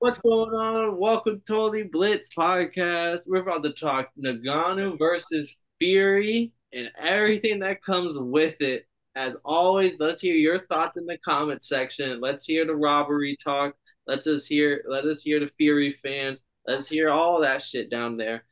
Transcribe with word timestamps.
What's 0.00 0.18
going 0.18 0.54
on? 0.54 0.98
Welcome 0.98 1.42
to 1.46 1.70
the 1.70 1.82
Blitz 1.82 2.34
podcast. 2.34 3.24
We're 3.26 3.42
about 3.42 3.62
to 3.64 3.72
talk 3.74 4.08
Ngannou 4.18 4.98
versus 4.98 5.58
Fury 5.78 6.54
and 6.72 6.90
everything 6.98 7.60
that 7.60 7.84
comes 7.84 8.14
with 8.16 8.58
it. 8.62 8.86
As 9.14 9.36
always, 9.44 9.96
let's 9.98 10.22
hear 10.22 10.34
your 10.34 10.60
thoughts 10.68 10.96
in 10.96 11.04
the 11.04 11.18
comment 11.18 11.62
section. 11.62 12.18
Let's 12.18 12.46
hear 12.46 12.64
the 12.64 12.74
robbery 12.74 13.36
talk. 13.44 13.74
Let's 14.06 14.26
us 14.26 14.46
hear 14.46 14.82
let 14.88 15.04
us 15.04 15.20
hear 15.20 15.38
the 15.38 15.48
Fury 15.48 15.92
fans. 15.92 16.46
Let's 16.66 16.88
hear 16.88 17.10
all 17.10 17.42
that 17.42 17.60
shit 17.60 17.90
down 17.90 18.16
there. 18.16 18.44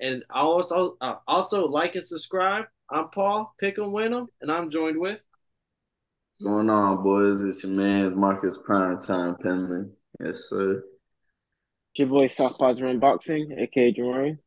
And 0.00 0.24
also 0.28 0.96
uh, 1.00 1.18
also 1.28 1.68
like 1.68 1.94
and 1.94 2.02
subscribe. 2.02 2.64
I'm 2.90 3.10
Paul, 3.10 3.54
pick 3.60 3.78
'em, 3.78 3.92
win 3.92 4.12
'em, 4.12 4.26
and 4.40 4.50
I'm 4.50 4.70
joined 4.70 4.98
with 4.98 5.22
What's 6.40 6.52
going 6.52 6.70
on, 6.70 7.04
boys? 7.04 7.44
It's 7.44 7.62
your 7.62 7.74
man 7.74 8.18
Marcus 8.18 8.58
Primetime 8.58 9.38
Penman. 9.40 9.92
Yes, 10.20 10.48
sir. 10.48 10.82
It's 11.92 11.98
your 12.00 12.08
boy 12.08 12.26
Southpaws 12.26 12.80
Unboxing, 12.80 13.56
aka 13.56 13.92
Jamari. 13.92 14.38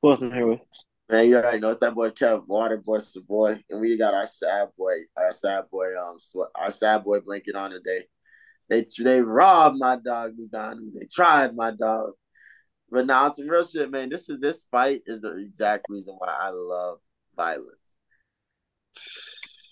Who 0.00 0.10
else 0.10 0.20
am 0.20 0.32
I 0.32 0.34
here 0.34 0.46
with? 0.48 0.60
Man, 1.08 1.28
you 1.28 1.36
already 1.36 1.60
know 1.60 1.70
it's 1.70 1.78
that 1.78 1.94
boy 1.94 2.10
Kev 2.10 2.46
Water 2.48 2.82
Boy's 2.84 3.12
the 3.12 3.20
boy, 3.20 3.62
and 3.70 3.80
we 3.80 3.96
got 3.96 4.14
our 4.14 4.26
sad 4.26 4.68
boy, 4.76 4.94
our 5.16 5.30
sad 5.30 5.64
boy, 5.70 5.96
um, 5.96 6.18
sw- 6.18 6.50
our 6.56 6.72
sad 6.72 7.04
boy 7.04 7.20
blanket 7.20 7.54
on 7.54 7.70
today. 7.70 8.04
They 8.68 8.86
they 8.98 9.20
robbed 9.22 9.78
my 9.78 9.96
dog 9.96 10.32
Ngannou. 10.36 10.92
They 10.98 11.06
tried 11.12 11.54
my 11.54 11.70
dog, 11.70 12.12
but 12.90 13.06
now 13.06 13.28
nah, 13.28 13.32
some 13.32 13.48
real 13.48 13.64
shit, 13.64 13.90
man. 13.90 14.08
This 14.08 14.28
is 14.28 14.40
this 14.40 14.66
fight 14.72 15.02
is 15.06 15.22
the 15.22 15.36
exact 15.36 15.86
reason 15.88 16.16
why 16.18 16.28
I 16.28 16.50
love 16.50 16.98
violence. 17.36 17.68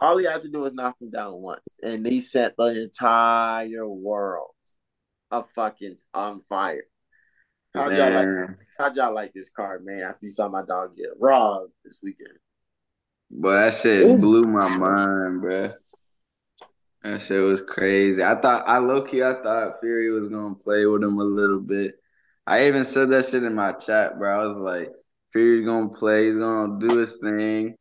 All 0.01 0.16
he 0.16 0.27
had 0.27 0.43
to 0.43 0.48
do 0.48 0.60
was 0.60 0.74
knock 0.74 0.96
him 1.01 1.10
down 1.10 1.43
once, 1.43 1.79
and 1.82 2.07
he 2.07 2.21
set 2.21 2.55
the 2.57 2.85
entire 2.85 3.88
world 3.88 4.52
a 5.30 5.45
fucking 5.55 5.97
on 6.15 6.43
fire. 6.48 6.84
How'd 7.75 7.93
y'all 7.93 8.12
like? 8.12 8.48
How'd 8.79 8.96
y'all 8.96 9.15
like 9.15 9.32
this 9.32 9.51
card, 9.51 9.85
man? 9.85 10.02
After 10.02 10.27
you 10.27 10.30
saw 10.30 10.49
my 10.49 10.63
dog 10.63 10.96
get 10.96 11.10
robbed 11.18 11.73
this 11.85 11.99
weekend, 12.02 12.38
but 13.30 13.57
that 13.57 13.74
shit 13.74 14.21
blew 14.21 14.45
my 14.45 14.69
mind, 14.69 15.41
bro. 15.41 15.73
That 17.02 17.23
shit 17.23 17.43
was 17.43 17.63
crazy. 17.63 18.23
I 18.23 18.35
thought 18.35 18.69
I 18.69 18.79
low 18.79 19.02
key 19.02 19.23
I 19.23 19.35
thought 19.35 19.80
Fury 19.80 20.10
was 20.10 20.29
gonna 20.29 20.54
play 20.54 20.85
with 20.87 21.02
him 21.02 21.19
a 21.19 21.24
little 21.24 21.60
bit. 21.60 21.95
I 22.47 22.66
even 22.66 22.85
said 22.85 23.10
that 23.10 23.26
shit 23.26 23.43
in 23.43 23.54
my 23.54 23.73
chat, 23.73 24.19
bro. 24.19 24.38
I 24.38 24.47
was 24.47 24.59
like, 24.59 24.91
Fury's 25.32 25.65
gonna 25.65 25.88
play, 25.91 26.26
he's 26.26 26.37
gonna 26.37 26.79
do 26.79 26.97
his 26.97 27.16
thing. 27.16 27.76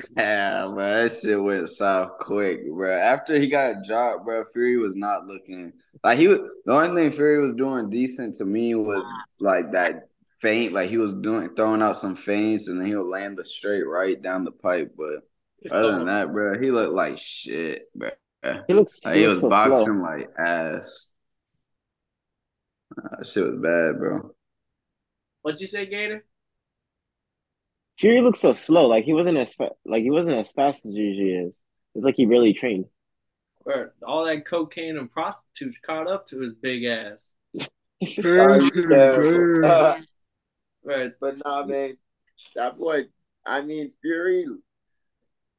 Yeah, 0.16 0.66
bro, 0.66 0.76
that 0.76 1.18
shit 1.20 1.42
went 1.42 1.68
south 1.68 2.18
quick, 2.18 2.68
bro. 2.70 2.94
After 2.94 3.38
he 3.38 3.48
got 3.48 3.84
dropped, 3.84 4.24
bro, 4.24 4.44
Fury 4.52 4.76
was 4.76 4.94
not 4.94 5.26
looking 5.26 5.72
like 6.04 6.18
he 6.18 6.28
was. 6.28 6.40
The 6.66 6.72
only 6.72 7.02
thing 7.02 7.12
Fury 7.12 7.40
was 7.40 7.54
doing 7.54 7.90
decent 7.90 8.34
to 8.36 8.44
me 8.44 8.74
was 8.74 9.04
like 9.40 9.72
that 9.72 10.08
feint, 10.40 10.72
like 10.72 10.90
he 10.90 10.98
was 10.98 11.14
doing 11.14 11.54
throwing 11.54 11.82
out 11.82 11.96
some 11.96 12.16
feints, 12.16 12.68
and 12.68 12.80
then 12.80 12.86
he'll 12.86 13.08
land 13.08 13.38
the 13.38 13.44
straight 13.44 13.86
right 13.86 14.20
down 14.20 14.44
the 14.44 14.52
pipe. 14.52 14.94
But 14.96 15.22
other 15.70 15.92
than 15.92 16.06
that, 16.06 16.32
bro, 16.32 16.58
he 16.60 16.70
looked 16.70 16.92
like 16.92 17.18
shit, 17.18 17.88
bro. 17.94 18.10
He 18.66 18.74
looks. 18.74 19.00
Like, 19.04 19.16
he 19.16 19.26
was 19.26 19.40
so 19.40 19.48
boxing 19.48 19.84
slow. 19.84 19.94
like 19.94 20.28
ass. 20.38 21.06
Uh, 22.98 23.24
shit 23.24 23.44
was 23.44 23.54
bad, 23.54 23.98
bro. 23.98 24.34
what'd 25.42 25.60
you 25.60 25.66
say, 25.66 25.86
Gator? 25.86 26.24
Fury 28.02 28.20
looks 28.20 28.40
so 28.40 28.52
slow. 28.52 28.86
Like 28.88 29.04
he 29.04 29.12
wasn't 29.12 29.38
as 29.38 29.54
fa- 29.54 29.70
like 29.86 30.02
he 30.02 30.10
wasn't 30.10 30.36
as 30.36 30.50
fast 30.50 30.84
as 30.84 30.92
he 30.92 30.98
usually 31.00 31.34
is. 31.46 31.52
It's 31.94 32.04
like 32.04 32.16
he 32.16 32.26
really 32.26 32.52
trained. 32.52 32.86
Where 33.60 33.94
all 34.04 34.24
that 34.24 34.44
cocaine 34.44 34.96
and 34.98 35.08
prostitutes 35.08 35.78
caught 35.86 36.08
up 36.10 36.26
to 36.28 36.40
his 36.40 36.54
big 36.54 36.84
ass. 36.84 37.30
Uh, 38.04 40.00
Right. 40.84 41.12
but 41.20 41.36
nah, 41.44 41.64
man, 41.64 41.96
that 42.56 42.76
boy. 42.76 43.02
I 43.46 43.62
mean, 43.62 43.92
Fury. 44.02 44.46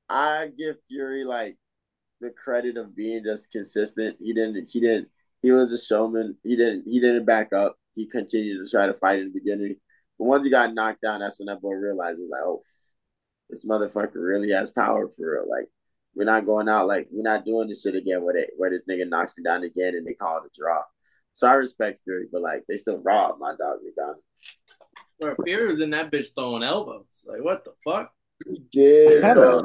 I 0.09 0.51
give 0.57 0.75
Fury 0.89 1.23
like 1.23 1.55
the 2.19 2.29
credit 2.31 2.75
of 2.75 2.93
being 2.93 3.23
just 3.23 3.49
consistent. 3.51 4.17
He 4.19 4.33
didn't. 4.33 4.69
He 4.69 4.81
didn't. 4.81 5.07
He 5.41 5.51
was 5.51 5.71
a 5.71 5.77
showman. 5.77 6.35
He 6.43 6.57
didn't. 6.57 6.83
He 6.85 6.99
didn't 6.99 7.23
back 7.23 7.53
up. 7.53 7.77
He 7.95 8.05
continued 8.05 8.65
to 8.65 8.69
try 8.69 8.87
to 8.87 8.93
fight 8.93 9.19
in 9.19 9.31
the 9.31 9.39
beginning. 9.39 9.77
But 10.17 10.25
once 10.25 10.45
he 10.45 10.51
got 10.51 10.73
knocked 10.73 11.01
down, 11.01 11.19
that's 11.19 11.39
when 11.39 11.47
that 11.47 11.61
boy 11.61 11.73
realized, 11.73 12.19
was 12.19 12.29
like, 12.31 12.41
oh, 12.43 12.63
this 13.49 13.65
motherfucker 13.65 14.15
really 14.15 14.51
has 14.51 14.71
power 14.71 15.09
for 15.09 15.33
real. 15.33 15.49
Like, 15.49 15.69
we're 16.15 16.25
not 16.25 16.45
going 16.45 16.69
out 16.69 16.87
like 16.87 17.07
we're 17.11 17.23
not 17.23 17.45
doing 17.45 17.67
this 17.67 17.81
shit 17.81 17.95
again 17.95 18.23
where 18.23 18.33
they 18.33 18.47
where 18.57 18.69
this 18.69 18.83
nigga 18.89 19.09
knocks 19.09 19.35
me 19.37 19.43
down 19.43 19.63
again 19.63 19.95
and 19.95 20.05
they 20.05 20.13
call 20.13 20.37
it 20.37 20.43
a 20.45 20.49
draw. 20.55 20.81
So 21.33 21.47
I 21.47 21.53
respect 21.53 22.01
Fury, 22.03 22.27
but 22.31 22.41
like 22.41 22.63
they 22.67 22.77
still 22.77 22.99
robbed 22.99 23.39
my 23.39 23.55
dog 23.57 23.79
Ngannou. 23.99 24.15
Where 25.17 25.35
Fury 25.43 25.67
was 25.67 25.81
in 25.81 25.91
that 25.91 26.11
bitch 26.11 26.27
throwing 26.35 26.63
elbows. 26.63 27.05
Like 27.25 27.43
what 27.43 27.65
the 27.65 27.73
fuck? 27.83 28.11
Yeah, 28.71 29.33
bro. 29.33 29.61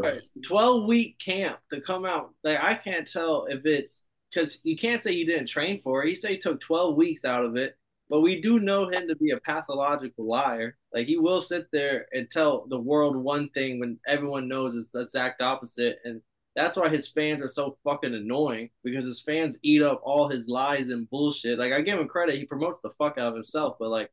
Right. 0.00 0.22
Twelve 0.44 0.86
week 0.86 1.18
camp 1.18 1.58
to 1.72 1.80
come 1.80 2.04
out. 2.04 2.30
Like 2.42 2.58
I 2.60 2.74
can't 2.74 3.06
tell 3.06 3.46
if 3.46 3.64
it's 3.64 4.02
because 4.32 4.60
you 4.64 4.76
can't 4.76 5.00
say 5.00 5.14
he 5.14 5.24
didn't 5.24 5.46
train 5.46 5.80
for 5.82 6.02
it. 6.02 6.08
He 6.08 6.14
said 6.14 6.30
he 6.30 6.38
took 6.38 6.60
twelve 6.60 6.96
weeks 6.96 7.24
out 7.24 7.44
of 7.44 7.56
it. 7.56 7.76
But 8.12 8.20
we 8.20 8.42
do 8.42 8.60
know 8.60 8.90
him 8.90 9.08
to 9.08 9.16
be 9.16 9.30
a 9.30 9.40
pathological 9.40 10.26
liar. 10.26 10.76
Like 10.92 11.06
he 11.06 11.16
will 11.16 11.40
sit 11.40 11.68
there 11.72 12.08
and 12.12 12.30
tell 12.30 12.66
the 12.68 12.78
world 12.78 13.16
one 13.16 13.48
thing 13.48 13.80
when 13.80 13.98
everyone 14.06 14.48
knows 14.48 14.76
it's 14.76 14.90
the 14.90 15.00
exact 15.00 15.40
opposite. 15.40 15.96
And 16.04 16.20
that's 16.54 16.76
why 16.76 16.90
his 16.90 17.08
fans 17.08 17.40
are 17.40 17.48
so 17.48 17.78
fucking 17.84 18.14
annoying 18.14 18.68
because 18.84 19.06
his 19.06 19.22
fans 19.22 19.56
eat 19.62 19.80
up 19.80 20.02
all 20.04 20.28
his 20.28 20.46
lies 20.46 20.90
and 20.90 21.08
bullshit. 21.08 21.58
Like 21.58 21.72
I 21.72 21.80
give 21.80 21.98
him 21.98 22.06
credit, 22.06 22.34
he 22.34 22.44
promotes 22.44 22.82
the 22.82 22.90
fuck 22.98 23.16
out 23.16 23.28
of 23.28 23.34
himself, 23.34 23.76
but 23.80 23.88
like 23.88 24.12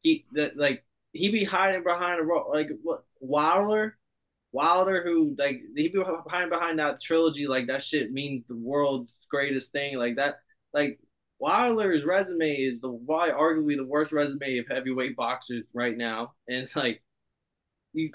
he 0.00 0.24
that 0.32 0.56
like 0.56 0.82
he 1.12 1.30
be 1.30 1.44
hiding 1.44 1.84
behind 1.84 2.22
a 2.22 2.34
like 2.48 2.70
what 2.82 3.04
Wilder, 3.20 3.98
Wilder 4.50 5.02
who 5.04 5.36
like 5.38 5.60
he 5.76 5.88
be 5.88 6.02
behind 6.24 6.48
behind 6.48 6.78
that 6.78 7.02
trilogy 7.02 7.48
like 7.48 7.66
that 7.66 7.82
shit 7.82 8.12
means 8.12 8.44
the 8.44 8.56
world's 8.56 9.14
greatest 9.30 9.72
thing 9.72 9.98
like 9.98 10.16
that 10.16 10.36
like 10.72 10.98
Wilder's 11.38 12.04
resume 12.04 12.50
is 12.50 12.80
the 12.80 12.88
why 12.88 13.30
arguably 13.30 13.76
the 13.76 13.84
worst 13.84 14.12
resume 14.12 14.58
of 14.58 14.66
heavyweight 14.68 15.16
boxers 15.16 15.64
right 15.74 15.96
now 15.96 16.32
and 16.48 16.68
like 16.76 17.02
you 17.92 18.10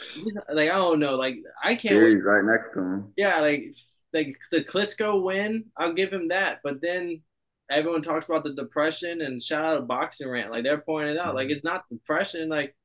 like 0.54 0.70
I 0.70 0.76
don't 0.76 1.00
know 1.00 1.16
like 1.16 1.38
I 1.64 1.76
can't 1.76 1.96
Fury's 1.96 2.24
right 2.24 2.44
next 2.44 2.74
to 2.74 2.80
him. 2.80 3.14
yeah, 3.16 3.40
like 3.40 3.74
like 4.14 4.38
the 4.52 4.64
Klitschko 4.64 5.24
win, 5.24 5.66
I'll 5.78 5.94
give 5.94 6.12
him 6.12 6.30
that. 6.30 6.60
But 6.64 6.82
then 6.82 7.22
everyone 7.70 8.02
talks 8.02 8.28
about 8.28 8.44
the 8.44 8.54
depression 8.54 9.22
and 9.22 9.42
shout 9.42 9.64
out 9.64 9.88
boxing 9.88 10.30
rant. 10.30 10.52
Like 10.52 10.64
they're 10.64 10.80
pointing 10.82 11.18
out, 11.18 11.36
like 11.36 11.46
mm-hmm. 11.46 11.54
it's 11.54 11.64
not 11.64 11.86
depression. 11.90 12.50
Like 12.50 12.76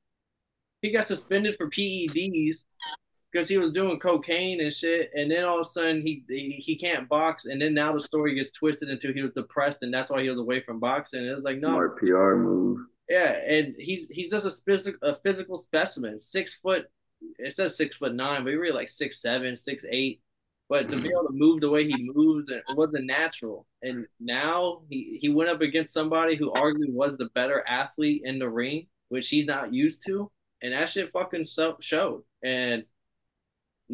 he 0.83 0.93
got 0.93 1.06
suspended 1.06 1.56
for 1.56 1.71
PEDs 1.71 2.67
because 3.34 3.49
he 3.49 3.59
was 3.59 3.72
doing 3.72 3.99
cocaine 3.99 4.61
and 4.61 4.72
shit, 4.72 5.11
and 5.12 5.28
then 5.28 5.45
all 5.45 5.56
of 5.56 5.62
a 5.62 5.65
sudden 5.65 6.03
he, 6.03 6.22
he 6.28 6.50
he 6.65 6.77
can't 6.77 7.09
box, 7.09 7.47
and 7.47 7.61
then 7.61 7.75
now 7.75 7.93
the 7.93 7.99
story 8.00 8.37
gets 8.37 8.53
twisted 8.53 8.89
into 8.89 9.12
he 9.12 9.22
was 9.22 9.33
depressed 9.33 9.83
and 9.83 9.93
that's 9.93 10.09
why 10.11 10.22
he 10.22 10.31
was 10.31 10.39
away 10.39 10.61
from 10.61 10.78
boxing. 10.78 11.27
It 11.27 11.34
was 11.34 11.43
like 11.43 11.59
no, 11.59 11.69
Smart 11.69 11.99
PR 11.99 12.37
move. 12.37 12.78
yeah, 13.09 13.33
and 13.33 13.75
he's 13.77 14.09
he's 14.09 14.31
just 14.31 14.47
a 14.47 14.65
physical 14.65 15.09
a 15.09 15.17
physical 15.17 15.59
specimen. 15.59 16.21
Six 16.21 16.55
foot. 16.55 16.87
It 17.39 17.53
says 17.55 17.77
six 17.77 17.97
foot 17.97 18.15
nine, 18.15 18.44
but 18.44 18.50
he 18.50 18.56
really 18.56 18.77
like 18.77 18.89
six 18.89 19.21
seven, 19.21 19.56
six 19.56 19.84
eight. 19.91 20.21
But 20.69 20.89
to 20.89 20.97
be 20.97 21.09
able 21.11 21.27
to 21.27 21.33
move 21.33 21.61
the 21.61 21.71
way 21.71 21.87
he 21.87 22.11
moves, 22.15 22.49
it 22.49 22.62
wasn't 22.71 23.06
natural. 23.06 23.67
And 23.83 24.06
now 24.21 24.83
he 24.89 25.19
he 25.21 25.28
went 25.28 25.50
up 25.50 25.61
against 25.61 25.93
somebody 25.93 26.37
who 26.37 26.53
arguably 26.53 26.93
was 26.93 27.17
the 27.17 27.31
better 27.34 27.65
athlete 27.67 28.23
in 28.25 28.39
the 28.39 28.49
ring, 28.49 28.87
which 29.09 29.28
he's 29.28 29.44
not 29.44 29.75
used 29.75 30.05
to, 30.06 30.31
and 30.62 30.73
that 30.73 30.89
shit 30.89 31.11
fucking 31.12 31.44
so, 31.44 31.77
showed. 31.81 32.23
And 32.43 32.84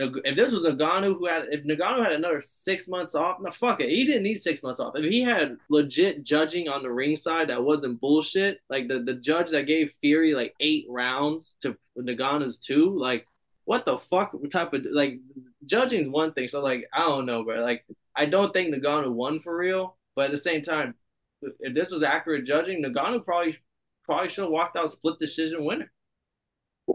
if 0.00 0.36
this 0.36 0.52
was 0.52 0.62
Ngannou 0.62 1.18
who 1.18 1.26
had 1.26 1.44
if 1.50 1.64
Ngannou 1.64 2.02
had 2.02 2.12
another 2.12 2.40
six 2.40 2.88
months 2.88 3.14
off, 3.14 3.38
no 3.40 3.50
fuck 3.50 3.80
it, 3.80 3.90
he 3.90 4.04
didn't 4.04 4.22
need 4.22 4.40
six 4.40 4.62
months 4.62 4.80
off. 4.80 4.94
If 4.96 5.10
he 5.10 5.22
had 5.22 5.56
legit 5.68 6.22
judging 6.22 6.68
on 6.68 6.82
the 6.82 6.90
ringside 6.90 7.50
that 7.50 7.62
wasn't 7.62 8.00
bullshit, 8.00 8.60
like 8.68 8.88
the, 8.88 9.00
the 9.00 9.14
judge 9.14 9.50
that 9.50 9.66
gave 9.66 9.92
Fury 10.00 10.34
like 10.34 10.54
eight 10.60 10.86
rounds 10.88 11.56
to 11.62 11.76
Ngannou's 11.98 12.58
two, 12.58 12.96
like 12.98 13.26
what 13.64 13.84
the 13.84 13.98
fuck 13.98 14.34
type 14.50 14.72
of 14.72 14.84
like 14.90 15.18
judging 15.66 16.02
is 16.02 16.08
one 16.08 16.32
thing. 16.32 16.48
So 16.48 16.62
like 16.62 16.88
I 16.92 17.00
don't 17.00 17.26
know, 17.26 17.44
bro. 17.44 17.60
Like 17.60 17.84
I 18.16 18.26
don't 18.26 18.52
think 18.52 18.74
Ngannou 18.74 19.12
won 19.12 19.40
for 19.40 19.56
real, 19.56 19.96
but 20.16 20.26
at 20.26 20.30
the 20.30 20.38
same 20.38 20.62
time, 20.62 20.94
if 21.42 21.74
this 21.74 21.90
was 21.90 22.02
accurate 22.02 22.46
judging, 22.46 22.82
Ngannou 22.82 23.24
probably 23.24 23.58
probably 24.04 24.28
should 24.28 24.44
have 24.44 24.50
walked 24.50 24.76
out 24.76 24.90
split 24.90 25.18
decision 25.18 25.64
winner. 25.64 25.90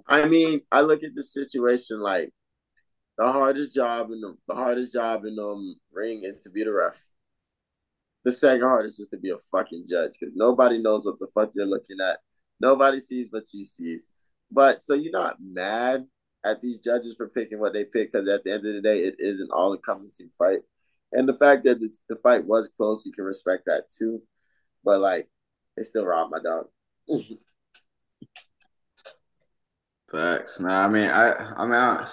I 0.08 0.28
mean, 0.28 0.62
I 0.72 0.82
look 0.82 1.04
at 1.04 1.16
the 1.16 1.24
situation 1.24 2.00
like 2.00 2.32
the 3.18 3.32
hardest 3.32 3.74
job 3.74 4.12
in 4.12 4.22
the, 4.22 4.36
the 4.48 4.56
hardest 4.56 4.94
job 4.94 5.26
in 5.26 5.38
um, 5.40 5.76
ring 5.92 6.22
is 6.24 6.40
to 6.42 6.50
be 6.50 6.64
the 6.64 6.74
ref. 6.74 7.06
The 8.24 8.32
second 8.32 8.64
hardest 8.64 9.00
is 9.00 9.08
to 9.10 9.18
be 9.18 9.30
a 9.30 9.38
fucking 9.52 9.86
judge 9.88 10.14
because 10.20 10.36
nobody 10.36 10.80
knows 10.80 11.06
what 11.06 11.20
the 11.20 11.28
fuck 11.28 11.52
you're 11.54 11.66
looking 11.66 11.98
at. 12.02 12.20
Nobody 12.60 13.00
sees 13.00 13.32
what 13.32 13.44
you 13.54 13.64
sees. 13.64 14.10
But 14.52 14.84
so 14.84 14.94
you're 14.96 15.12
not 15.12 15.38
mad 15.42 16.06
at 16.44 16.62
these 16.62 16.80
judges 16.80 17.16
for 17.16 17.30
picking 17.30 17.60
what 17.60 17.74
they 17.74 17.86
pick 17.86 18.12
because 18.12 18.28
at 18.28 18.44
the 18.44 18.52
end 18.54 18.66
of 18.66 18.74
the 18.74 18.82
day, 18.82 19.04
it 19.04 19.16
is 19.20 19.42
an 19.42 19.50
all 19.52 19.74
encompassing 19.74 20.30
fight. 20.38 20.62
and 21.12 21.28
the 21.30 21.34
fact 21.34 21.64
that 21.66 21.80
the, 21.80 21.94
the 22.10 22.16
fight 22.18 22.46
was 22.46 22.70
close, 22.70 23.06
you 23.06 23.12
can 23.12 23.26
respect 23.26 23.66
that 23.66 23.90
too. 23.90 24.22
But 24.84 25.00
like, 25.00 25.30
they 25.78 25.84
still 25.84 26.06
robbed 26.06 26.32
my 26.32 26.40
dog. 26.40 26.68
Facts. 30.12 30.60
No, 30.60 30.70
I 30.70 30.88
mean, 30.88 31.10
I, 31.10 31.32
I 31.34 31.64
mean, 31.66 31.74
I, 31.74 32.08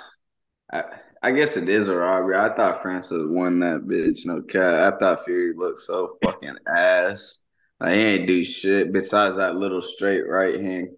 I, 0.73 0.85
I 1.23 1.31
guess 1.31 1.57
it 1.57 1.69
is 1.69 1.89
a 1.89 1.97
robbery. 1.97 2.37
I 2.37 2.55
thought 2.55 2.83
Francis 2.83 3.23
won 3.25 3.61
that 3.61 3.83
bitch. 3.87 4.25
No 4.25 4.43
cap. 4.43 4.95
I 4.95 4.97
thought 4.99 5.25
Fury 5.25 5.55
looked 5.57 5.81
so 5.81 6.17
fucking 6.23 6.57
ass. 6.77 7.39
Like, 7.79 7.97
he 7.97 8.03
ain't 8.03 8.29
do 8.29 8.43
shit 8.43 8.93
besides 8.93 9.37
that 9.37 9.57
little 9.57 9.83
straight 9.83 10.27
right 10.27 10.61
hand 10.61 10.89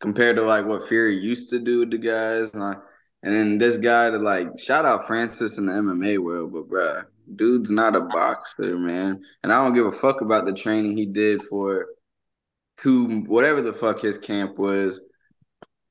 compared 0.00 0.36
to 0.36 0.42
like 0.42 0.66
what 0.66 0.88
Fury 0.88 1.16
used 1.16 1.50
to 1.50 1.60
do 1.60 1.80
with 1.80 1.90
the 1.90 1.98
guys. 1.98 2.52
And, 2.52 2.62
I, 2.62 2.74
and 3.22 3.32
then 3.32 3.58
this 3.58 3.78
guy 3.78 4.10
to 4.10 4.18
like 4.18 4.48
shout 4.58 4.84
out 4.84 5.06
Francis 5.06 5.56
in 5.56 5.66
the 5.66 5.72
MMA 5.72 6.18
world, 6.18 6.52
but 6.52 6.68
bruh, 6.68 7.04
dude's 7.36 7.70
not 7.70 7.96
a 7.96 8.00
boxer, 8.00 8.76
man. 8.76 9.22
And 9.42 9.52
I 9.52 9.64
don't 9.64 9.74
give 9.74 9.86
a 9.86 9.92
fuck 9.92 10.20
about 10.20 10.44
the 10.44 10.52
training 10.52 10.96
he 10.96 11.06
did 11.06 11.42
for 11.44 11.86
two 12.78 13.20
whatever 13.22 13.62
the 13.62 13.72
fuck 13.72 14.00
his 14.00 14.18
camp 14.18 14.58
was. 14.58 15.00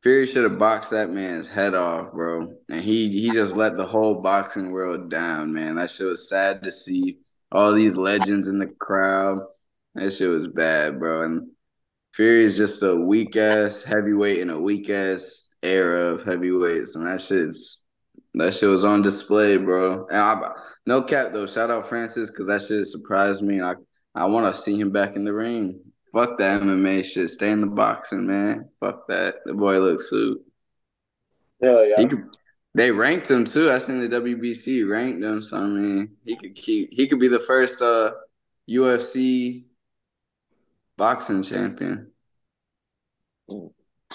Fury 0.03 0.25
should 0.25 0.43
have 0.43 0.57
boxed 0.57 0.89
that 0.91 1.11
man's 1.11 1.49
head 1.49 1.75
off, 1.75 2.11
bro. 2.11 2.53
And 2.69 2.81
he 2.81 3.09
he 3.09 3.29
just 3.29 3.55
let 3.55 3.77
the 3.77 3.85
whole 3.85 4.15
boxing 4.15 4.71
world 4.71 5.09
down, 5.09 5.53
man. 5.53 5.75
That 5.75 5.91
shit 5.91 6.07
was 6.07 6.27
sad 6.27 6.63
to 6.63 6.71
see. 6.71 7.19
All 7.51 7.73
these 7.73 7.97
legends 7.97 8.47
in 8.47 8.59
the 8.59 8.67
crowd. 8.79 9.39
That 9.95 10.13
shit 10.13 10.29
was 10.29 10.47
bad, 10.47 10.99
bro. 10.99 11.23
And 11.23 11.49
Fury 12.13 12.45
is 12.45 12.57
just 12.57 12.81
a 12.81 12.95
weak 12.95 13.35
ass 13.35 13.83
heavyweight 13.83 14.39
in 14.39 14.49
a 14.49 14.59
weak 14.59 14.89
ass 14.89 15.53
era 15.61 16.13
of 16.13 16.23
heavyweights, 16.23 16.95
and 16.95 17.07
that 17.07 17.21
shit's 17.21 17.83
that 18.33 18.53
shit 18.53 18.69
was 18.69 18.85
on 18.85 19.01
display, 19.01 19.57
bro. 19.57 20.07
And 20.07 20.17
I, 20.17 20.51
no 20.85 21.01
cap 21.03 21.33
though. 21.33 21.45
Shout 21.45 21.69
out 21.69 21.87
Francis 21.87 22.29
because 22.29 22.47
that 22.47 22.63
shit 22.63 22.87
surprised 22.87 23.43
me. 23.43 23.61
I 23.61 23.75
I 24.15 24.25
want 24.25 24.53
to 24.53 24.61
see 24.61 24.79
him 24.79 24.91
back 24.91 25.15
in 25.15 25.25
the 25.25 25.33
ring. 25.33 25.79
Fuck 26.13 26.37
that 26.39 26.61
MMA 26.61 27.05
shit. 27.05 27.29
Stay 27.29 27.51
in 27.51 27.61
the 27.61 27.67
boxing, 27.67 28.27
man. 28.27 28.69
Fuck 28.79 29.07
that. 29.07 29.35
The 29.45 29.53
boy 29.53 29.79
looks 29.79 30.09
suit. 30.09 30.41
Hell 31.61 31.85
yeah. 31.87 31.95
He 31.99 32.07
could, 32.07 32.25
they 32.73 32.91
ranked 32.91 33.29
him 33.29 33.45
too. 33.45 33.71
I 33.71 33.77
seen 33.77 33.99
the 33.99 34.09
WBC 34.09 34.89
ranked 34.89 35.23
him, 35.23 35.41
so 35.41 35.57
I 35.57 35.65
mean, 35.65 36.17
he 36.25 36.35
could 36.35 36.55
keep. 36.55 36.93
He 36.93 37.07
could 37.07 37.19
be 37.19 37.27
the 37.27 37.39
first 37.39 37.81
uh 37.81 38.11
UFC 38.69 39.65
boxing 40.97 41.43
champion. 41.43 42.11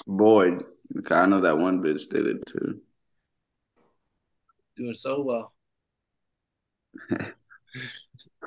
Boy, 0.07 0.59
I 1.11 1.27
know 1.27 1.41
that 1.41 1.59
one 1.59 1.83
bitch 1.83 2.09
did 2.09 2.27
it 2.27 2.47
too. 2.47 2.81
Doing 4.77 4.95
so 4.95 5.23
well. 5.23 5.53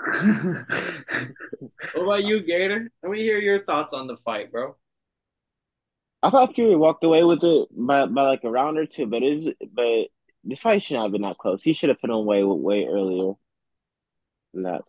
What 1.94 2.04
about 2.04 2.24
you, 2.24 2.42
Gator? 2.42 2.90
Let 3.04 3.12
me 3.12 3.19
hear 3.22 3.40
your 3.40 3.63
thoughts 3.66 3.94
on 3.94 4.07
the 4.07 4.18
fight, 4.18 4.51
bro. 4.51 4.75
I 6.22 6.30
thought 6.30 6.56
Fury 6.56 6.75
walked 6.75 7.04
away 7.04 7.24
with 7.24 7.44
it 7.44 7.68
by, 7.72 8.06
by 8.06 8.24
like 8.24 8.44
a 8.44 8.50
round 8.51 8.78
or 8.78 8.86
two, 8.86 9.06
but 9.06 9.24
it's 9.24 9.57
but 9.74 10.07
the 10.44 10.56
fight 10.56 10.84
should 10.84 10.96
not 10.96 11.04
have 11.04 11.12
been 11.13 11.22
that 11.22 11.38
close. 11.38 11.63
He 11.63 11.74
should 11.74 11.90
have 11.90 12.00
put 12.01 12.10
him 12.10 12.16
away 12.18 12.44
way 12.44 12.86
earlier 12.86 13.34
than 14.54 14.63
that. 14.63 14.81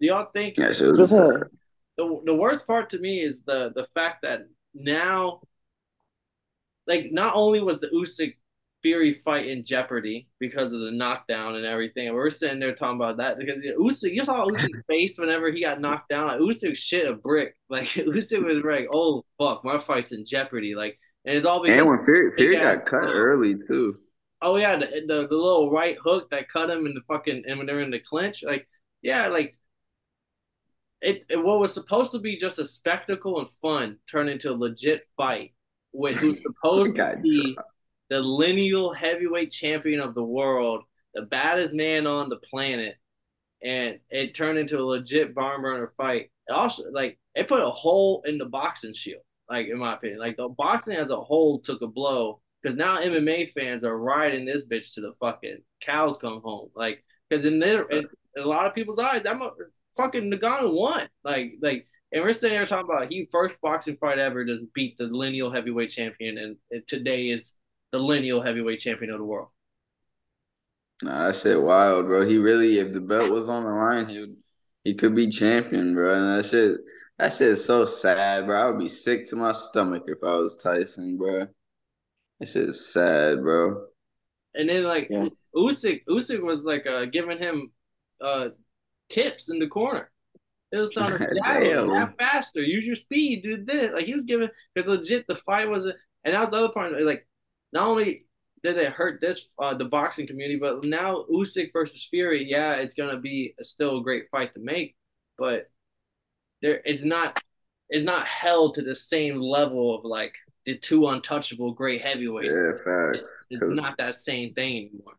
Do 0.00 0.06
y'all 0.08 0.28
think 0.32 0.58
Yeah, 0.58 0.72
shit 0.72 0.88
was 0.88 0.98
Just, 0.98 1.12
uh, 1.12 1.26
bad. 1.32 1.42
the 1.96 2.20
the 2.26 2.34
worst 2.34 2.66
part 2.66 2.90
to 2.90 2.98
me 2.98 3.20
is 3.20 3.42
the 3.44 3.72
the 3.74 3.86
fact 3.94 4.22
that 4.22 4.42
now, 4.74 5.40
like, 6.86 7.12
not 7.12 7.34
only 7.36 7.60
was 7.60 7.78
the 7.78 7.88
Usyk 7.88 8.34
Fury 8.84 9.14
fight 9.24 9.46
in 9.48 9.64
jeopardy 9.64 10.28
because 10.38 10.74
of 10.74 10.80
the 10.82 10.90
knockdown 10.92 11.56
and 11.56 11.64
everything, 11.64 12.06
and 12.08 12.14
we're 12.14 12.28
sitting 12.28 12.60
there 12.60 12.74
talking 12.74 12.96
about 12.96 13.16
that 13.16 13.38
because 13.38 13.62
you 13.62 13.72
know, 13.72 13.78
Usyk, 13.78 14.12
you 14.12 14.22
saw 14.24 14.46
Usyk's 14.46 14.82
face 14.88 15.18
whenever 15.18 15.50
he 15.50 15.62
got 15.62 15.80
knocked 15.80 16.10
down. 16.10 16.26
Like 16.28 16.40
Usyk 16.40 16.76
shit 16.76 17.08
a 17.08 17.14
brick. 17.14 17.56
Like 17.70 17.88
Usyk 17.88 18.44
was 18.44 18.62
like, 18.62 18.88
"Oh 18.92 19.24
fuck, 19.38 19.64
my 19.64 19.78
fight's 19.78 20.12
in 20.12 20.26
jeopardy." 20.26 20.74
Like, 20.76 20.98
and 21.24 21.34
it's 21.36 21.46
all 21.46 21.62
because 21.62 21.78
And 21.78 21.86
when 21.86 22.04
Fury, 22.04 22.32
Fury 22.36 22.60
got 22.60 22.84
cut 22.84 23.00
thumb. 23.02 23.10
early 23.10 23.54
too. 23.56 23.98
Oh 24.42 24.56
yeah, 24.56 24.76
the, 24.76 24.86
the 25.06 25.28
the 25.28 25.36
little 25.36 25.70
right 25.70 25.96
hook 25.98 26.30
that 26.30 26.50
cut 26.50 26.70
him 26.70 26.86
in 26.86 26.94
the 26.94 27.00
fucking 27.08 27.44
and 27.46 27.58
when 27.58 27.66
they're 27.66 27.80
in 27.80 27.90
the 27.90 28.00
clinch, 28.00 28.42
like 28.44 28.68
yeah, 29.02 29.28
like 29.28 29.56
it, 31.00 31.24
it 31.28 31.36
what 31.42 31.60
was 31.60 31.72
supposed 31.74 32.12
to 32.12 32.18
be 32.18 32.36
just 32.38 32.58
a 32.58 32.64
spectacle 32.66 33.38
and 33.38 33.48
fun 33.60 33.98
turned 34.10 34.30
into 34.30 34.50
a 34.50 34.54
legit 34.54 35.02
fight 35.16 35.54
with 35.92 36.18
who's 36.18 36.42
supposed 36.42 36.96
to 36.96 37.18
be 37.22 37.56
the 38.10 38.20
lineal 38.20 38.92
heavyweight 38.92 39.50
champion 39.50 40.00
of 40.00 40.14
the 40.14 40.22
world, 40.22 40.84
the 41.14 41.22
baddest 41.22 41.74
man 41.74 42.06
on 42.06 42.28
the 42.28 42.36
planet, 42.36 42.96
and 43.62 43.98
it 44.10 44.34
turned 44.34 44.58
into 44.58 44.78
a 44.78 44.84
legit 44.84 45.34
barn 45.34 45.62
burner 45.62 45.92
fight. 45.96 46.30
It 46.48 46.52
also 46.52 46.84
like 46.90 47.18
it 47.34 47.48
put 47.48 47.62
a 47.62 47.70
hole 47.70 48.22
in 48.26 48.38
the 48.38 48.44
boxing 48.44 48.94
shield, 48.94 49.22
like 49.48 49.68
in 49.68 49.78
my 49.78 49.94
opinion. 49.94 50.18
Like 50.18 50.36
the 50.36 50.48
boxing 50.48 50.96
as 50.96 51.10
a 51.10 51.20
whole 51.20 51.60
took 51.60 51.82
a 51.82 51.86
blow 51.86 52.40
because 52.62 52.76
now 52.76 53.00
MMA 53.00 53.52
fans 53.54 53.84
are 53.84 53.98
riding 53.98 54.44
this 54.44 54.66
bitch 54.66 54.94
to 54.94 55.00
the 55.00 55.12
fucking 55.18 55.58
cows 55.80 56.18
come 56.18 56.42
home. 56.42 56.68
Like 56.74 57.02
because 57.28 57.46
in 57.46 57.58
there, 57.58 57.84
in, 57.84 58.06
in 58.36 58.42
a 58.42 58.46
lot 58.46 58.66
of 58.66 58.74
people's 58.74 58.98
eyes, 58.98 59.22
that 59.24 59.38
mo- 59.38 59.54
fucking 59.96 60.30
Ngannou 60.30 60.72
won. 60.74 61.08
Like 61.24 61.54
like. 61.60 61.86
And 62.12 62.22
we're 62.22 62.32
sitting 62.32 62.56
here 62.56 62.64
talking 62.64 62.88
about 62.88 63.10
he 63.10 63.28
first 63.32 63.60
boxing 63.60 63.96
fight 63.96 64.20
ever 64.20 64.44
does 64.44 64.60
beat 64.72 64.96
the 64.98 65.06
lineal 65.06 65.50
heavyweight 65.50 65.90
champion, 65.90 66.38
and, 66.38 66.56
and 66.70 66.86
today 66.86 67.30
is 67.30 67.54
the 67.94 68.00
lineal 68.00 68.42
heavyweight 68.42 68.80
champion 68.80 69.12
of 69.12 69.18
the 69.18 69.24
world. 69.24 69.50
Nah, 71.00 71.28
that 71.28 71.36
shit 71.36 71.62
wild, 71.62 72.06
bro. 72.06 72.26
He 72.26 72.38
really, 72.38 72.80
if 72.80 72.92
the 72.92 73.00
belt 73.00 73.30
was 73.30 73.48
on 73.48 73.62
the 73.62 73.70
line, 73.70 74.08
he 74.08 74.18
would, 74.18 74.36
he 74.82 74.94
could 74.94 75.14
be 75.14 75.28
champion, 75.28 75.94
bro. 75.94 76.12
And 76.12 76.38
that 76.44 76.50
shit, 76.50 76.78
that 77.20 77.34
shit 77.34 77.46
is 77.48 77.64
so 77.64 77.84
sad, 77.84 78.46
bro. 78.46 78.60
I 78.60 78.68
would 78.68 78.80
be 78.80 78.88
sick 78.88 79.28
to 79.30 79.36
my 79.36 79.52
stomach 79.52 80.02
if 80.08 80.18
I 80.24 80.34
was 80.34 80.56
Tyson, 80.56 81.16
bro. 81.16 81.46
That 82.40 82.48
shit 82.48 82.68
is 82.70 82.92
sad, 82.92 83.42
bro. 83.42 83.86
And 84.56 84.68
then 84.68 84.82
like 84.82 85.06
Yeah. 85.08 85.28
Usyk, 85.54 86.02
Usyk 86.08 86.42
was 86.42 86.64
like 86.64 86.88
uh, 86.88 87.04
giving 87.04 87.38
him 87.38 87.70
uh, 88.20 88.48
tips 89.08 89.50
in 89.50 89.60
the 89.60 89.68
corner. 89.68 90.10
It 90.72 90.78
was 90.78 90.90
telling 90.90 91.16
him, 91.16 91.28
Damn. 91.44 91.88
"Jab 91.90 92.18
faster, 92.18 92.60
use 92.60 92.84
your 92.84 92.96
speed, 92.96 93.44
do 93.44 93.64
this." 93.64 93.92
Like 93.92 94.06
he 94.06 94.14
was 94.14 94.24
giving 94.24 94.48
because 94.74 94.88
legit 94.88 95.28
the 95.28 95.36
fight 95.36 95.68
was, 95.68 95.84
and 95.84 95.94
that 96.34 96.40
was 96.40 96.50
the 96.50 96.56
other 96.56 96.72
part. 96.72 97.00
Like 97.00 97.28
not 97.74 97.88
only 97.88 98.24
did 98.62 98.78
it 98.78 98.92
hurt 98.92 99.20
this 99.20 99.46
uh, 99.58 99.74
the 99.74 99.84
boxing 99.84 100.26
community, 100.26 100.58
but 100.58 100.84
now 100.84 101.24
Usyk 101.30 101.72
versus 101.72 102.06
Fury, 102.10 102.46
yeah, 102.48 102.74
it's 102.74 102.94
gonna 102.94 103.18
be 103.18 103.54
still 103.60 103.98
a 103.98 104.02
great 104.02 104.30
fight 104.30 104.54
to 104.54 104.60
make, 104.60 104.96
but 105.36 105.70
there 106.62 106.80
it's 106.84 107.04
not 107.04 107.42
it's 107.90 108.04
not 108.04 108.26
held 108.26 108.74
to 108.74 108.82
the 108.82 108.94
same 108.94 109.38
level 109.38 109.98
of 109.98 110.04
like 110.04 110.34
the 110.64 110.78
two 110.78 111.08
untouchable 111.08 111.72
great 111.72 112.00
heavyweights. 112.00 112.54
Yeah, 112.54 112.72
fact. 112.84 113.16
It's, 113.18 113.28
it's 113.50 113.68
not 113.68 113.98
that 113.98 114.14
same 114.14 114.54
thing 114.54 114.88
anymore. 114.88 115.14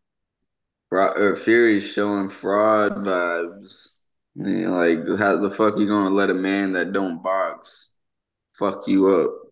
Fra- 0.88 1.32
uh, 1.32 1.36
Fury's 1.36 1.88
showing 1.88 2.28
fraud 2.28 2.96
vibes. 2.96 3.92
Mean, 4.34 4.68
like, 4.70 4.98
how 5.18 5.36
the 5.36 5.50
fuck 5.50 5.78
you 5.78 5.86
gonna 5.86 6.10
let 6.10 6.30
a 6.30 6.34
man 6.34 6.72
that 6.72 6.92
don't 6.92 7.22
box 7.22 7.90
fuck 8.58 8.88
you 8.88 9.08
up? 9.08 9.45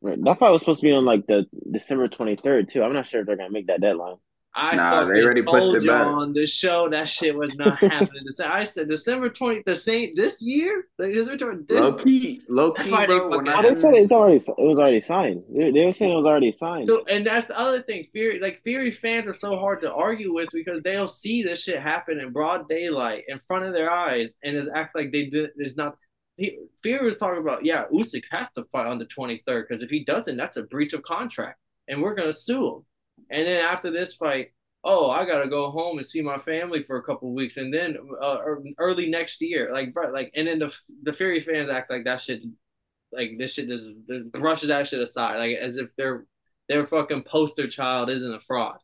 Right. 0.00 0.18
That 0.22 0.38
fight 0.38 0.50
was 0.50 0.62
supposed 0.62 0.80
to 0.80 0.86
be 0.86 0.92
on 0.92 1.04
like 1.04 1.26
the 1.26 1.46
December 1.72 2.08
23rd 2.08 2.70
too. 2.70 2.82
I'm 2.82 2.92
not 2.92 3.06
sure 3.06 3.20
if 3.20 3.26
they're 3.26 3.36
gonna 3.36 3.50
make 3.50 3.66
that 3.66 3.80
deadline. 3.80 4.16
I 4.54 4.74
Nah, 4.76 4.90
fucking 4.90 5.14
they 5.14 5.22
already 5.22 5.42
pushed 5.42 5.74
it 5.74 5.86
back. 5.86 6.02
on 6.02 6.32
the 6.32 6.46
show 6.46 6.88
that 6.88 7.08
shit 7.08 7.34
was 7.36 7.54
not 7.56 7.76
happening. 7.78 8.22
I 8.44 8.64
said 8.64 8.88
December 8.88 9.30
20th, 9.30 9.64
the 9.66 9.76
same 9.76 10.14
this 10.16 10.42
year. 10.42 10.84
Like, 10.98 11.12
December 11.12 11.44
20th, 11.44 11.68
this 11.68 11.80
Low 11.80 11.92
key, 11.94 12.42
low 12.48 12.72
key, 12.72 12.90
bro. 12.90 13.00
ain't 13.00 13.30
When 13.30 13.46
fucking 13.46 13.48
I 13.48 13.68
Oh, 13.68 13.74
they 13.74 13.80
said 13.80 13.94
it's 13.94 14.12
already 14.12 14.36
it 14.36 14.44
was 14.58 14.78
already 14.78 15.00
signed. 15.00 15.42
They, 15.54 15.70
they 15.70 15.84
were 15.84 15.92
saying 15.92 16.12
it 16.12 16.16
was 16.16 16.26
already 16.26 16.52
signed. 16.52 16.88
So, 16.88 17.04
and 17.08 17.26
that's 17.26 17.46
the 17.46 17.58
other 17.58 17.82
thing. 17.82 18.06
Fury, 18.12 18.40
like 18.40 18.60
Fury 18.62 18.90
fans 18.90 19.28
are 19.28 19.32
so 19.32 19.56
hard 19.58 19.80
to 19.82 19.92
argue 19.92 20.32
with 20.34 20.48
because 20.52 20.82
they'll 20.82 21.08
see 21.08 21.42
this 21.42 21.62
shit 21.62 21.80
happen 21.80 22.18
in 22.18 22.32
broad 22.32 22.68
daylight 22.68 23.24
in 23.28 23.38
front 23.46 23.64
of 23.64 23.72
their 23.72 23.90
eyes, 23.90 24.34
and 24.42 24.56
it's 24.56 24.68
act 24.74 24.96
like 24.96 25.12
they 25.12 25.26
did. 25.26 25.50
It's 25.56 25.76
not. 25.76 25.96
He, 26.38 26.56
Fury 26.82 27.04
was 27.04 27.18
talking 27.18 27.40
about, 27.42 27.64
yeah, 27.64 27.84
Usyk 27.92 28.22
has 28.30 28.50
to 28.52 28.64
fight 28.70 28.86
on 28.86 28.98
the 28.98 29.06
23rd 29.06 29.68
because 29.68 29.82
if 29.82 29.90
he 29.90 30.04
doesn't, 30.04 30.36
that's 30.36 30.56
a 30.56 30.62
breach 30.62 30.92
of 30.92 31.02
contract, 31.02 31.58
and 31.88 32.00
we're 32.00 32.14
gonna 32.14 32.32
sue 32.32 32.76
him. 32.76 32.86
And 33.30 33.46
then 33.46 33.64
after 33.64 33.90
this 33.90 34.14
fight, 34.14 34.52
oh, 34.84 35.10
I 35.10 35.26
gotta 35.26 35.48
go 35.48 35.70
home 35.70 35.98
and 35.98 36.06
see 36.06 36.22
my 36.22 36.38
family 36.38 36.82
for 36.82 36.96
a 36.96 37.02
couple 37.02 37.34
weeks, 37.34 37.56
and 37.56 37.74
then 37.74 37.96
uh, 38.22 38.38
early 38.78 39.10
next 39.10 39.42
year, 39.42 39.72
like, 39.72 39.92
bro, 39.92 40.10
like, 40.12 40.30
and 40.34 40.46
then 40.46 40.60
the 40.60 40.74
the 41.02 41.12
Fury 41.12 41.40
fans 41.40 41.70
act 41.70 41.90
like 41.90 42.04
that 42.04 42.20
shit, 42.20 42.44
like 43.12 43.32
this 43.36 43.54
shit 43.54 43.68
just 43.68 43.90
brushes 44.30 44.68
that 44.68 44.86
shit 44.86 45.00
aside, 45.00 45.38
like 45.38 45.56
as 45.56 45.76
if 45.76 45.90
they're 45.96 46.24
their 46.68 46.86
fucking 46.86 47.24
poster 47.24 47.66
child 47.66 48.10
isn't 48.10 48.34
a 48.34 48.40
fraud. 48.40 48.78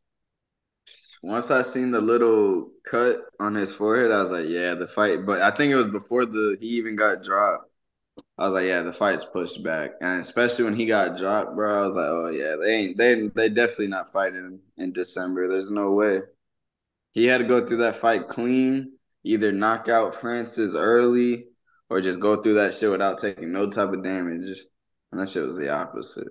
Once 1.24 1.50
I 1.50 1.62
seen 1.62 1.90
the 1.90 2.00
little 2.00 2.70
cut 2.88 3.20
on 3.40 3.54
his 3.54 3.74
forehead, 3.74 4.12
I 4.12 4.20
was 4.20 4.30
like, 4.30 4.46
yeah, 4.46 4.74
the 4.74 4.86
fight. 4.86 5.24
But 5.24 5.40
I 5.40 5.50
think 5.50 5.72
it 5.72 5.76
was 5.76 5.90
before 5.90 6.26
the 6.26 6.58
he 6.60 6.66
even 6.68 6.96
got 6.96 7.24
dropped. 7.24 7.70
I 8.38 8.44
was 8.44 8.52
like, 8.52 8.66
yeah, 8.66 8.82
the 8.82 8.92
fight's 8.92 9.24
pushed 9.24 9.62
back, 9.62 9.92
and 10.00 10.20
especially 10.20 10.64
when 10.64 10.76
he 10.76 10.86
got 10.86 11.16
dropped, 11.16 11.56
bro. 11.56 11.82
I 11.82 11.86
was 11.86 11.96
like, 11.96 12.06
oh 12.06 12.30
yeah, 12.30 12.56
they 12.60 12.74
ain't 12.74 12.96
they 12.98 13.28
they 13.34 13.48
definitely 13.48 13.88
not 13.88 14.12
fighting 14.12 14.60
in 14.76 14.92
December. 14.92 15.48
There's 15.48 15.70
no 15.70 15.92
way. 15.92 16.20
He 17.12 17.24
had 17.24 17.38
to 17.38 17.44
go 17.44 17.66
through 17.66 17.78
that 17.78 17.96
fight 17.96 18.28
clean, 18.28 18.92
either 19.24 19.50
knock 19.50 19.88
out 19.88 20.14
Francis 20.14 20.74
early 20.74 21.44
or 21.88 22.00
just 22.00 22.20
go 22.20 22.42
through 22.42 22.54
that 22.54 22.74
shit 22.74 22.90
without 22.90 23.20
taking 23.20 23.52
no 23.52 23.70
type 23.70 23.92
of 23.92 24.02
damage. 24.02 24.60
And 25.10 25.20
that 25.20 25.28
shit 25.28 25.46
was 25.46 25.56
the 25.56 25.70
opposite. 25.70 26.28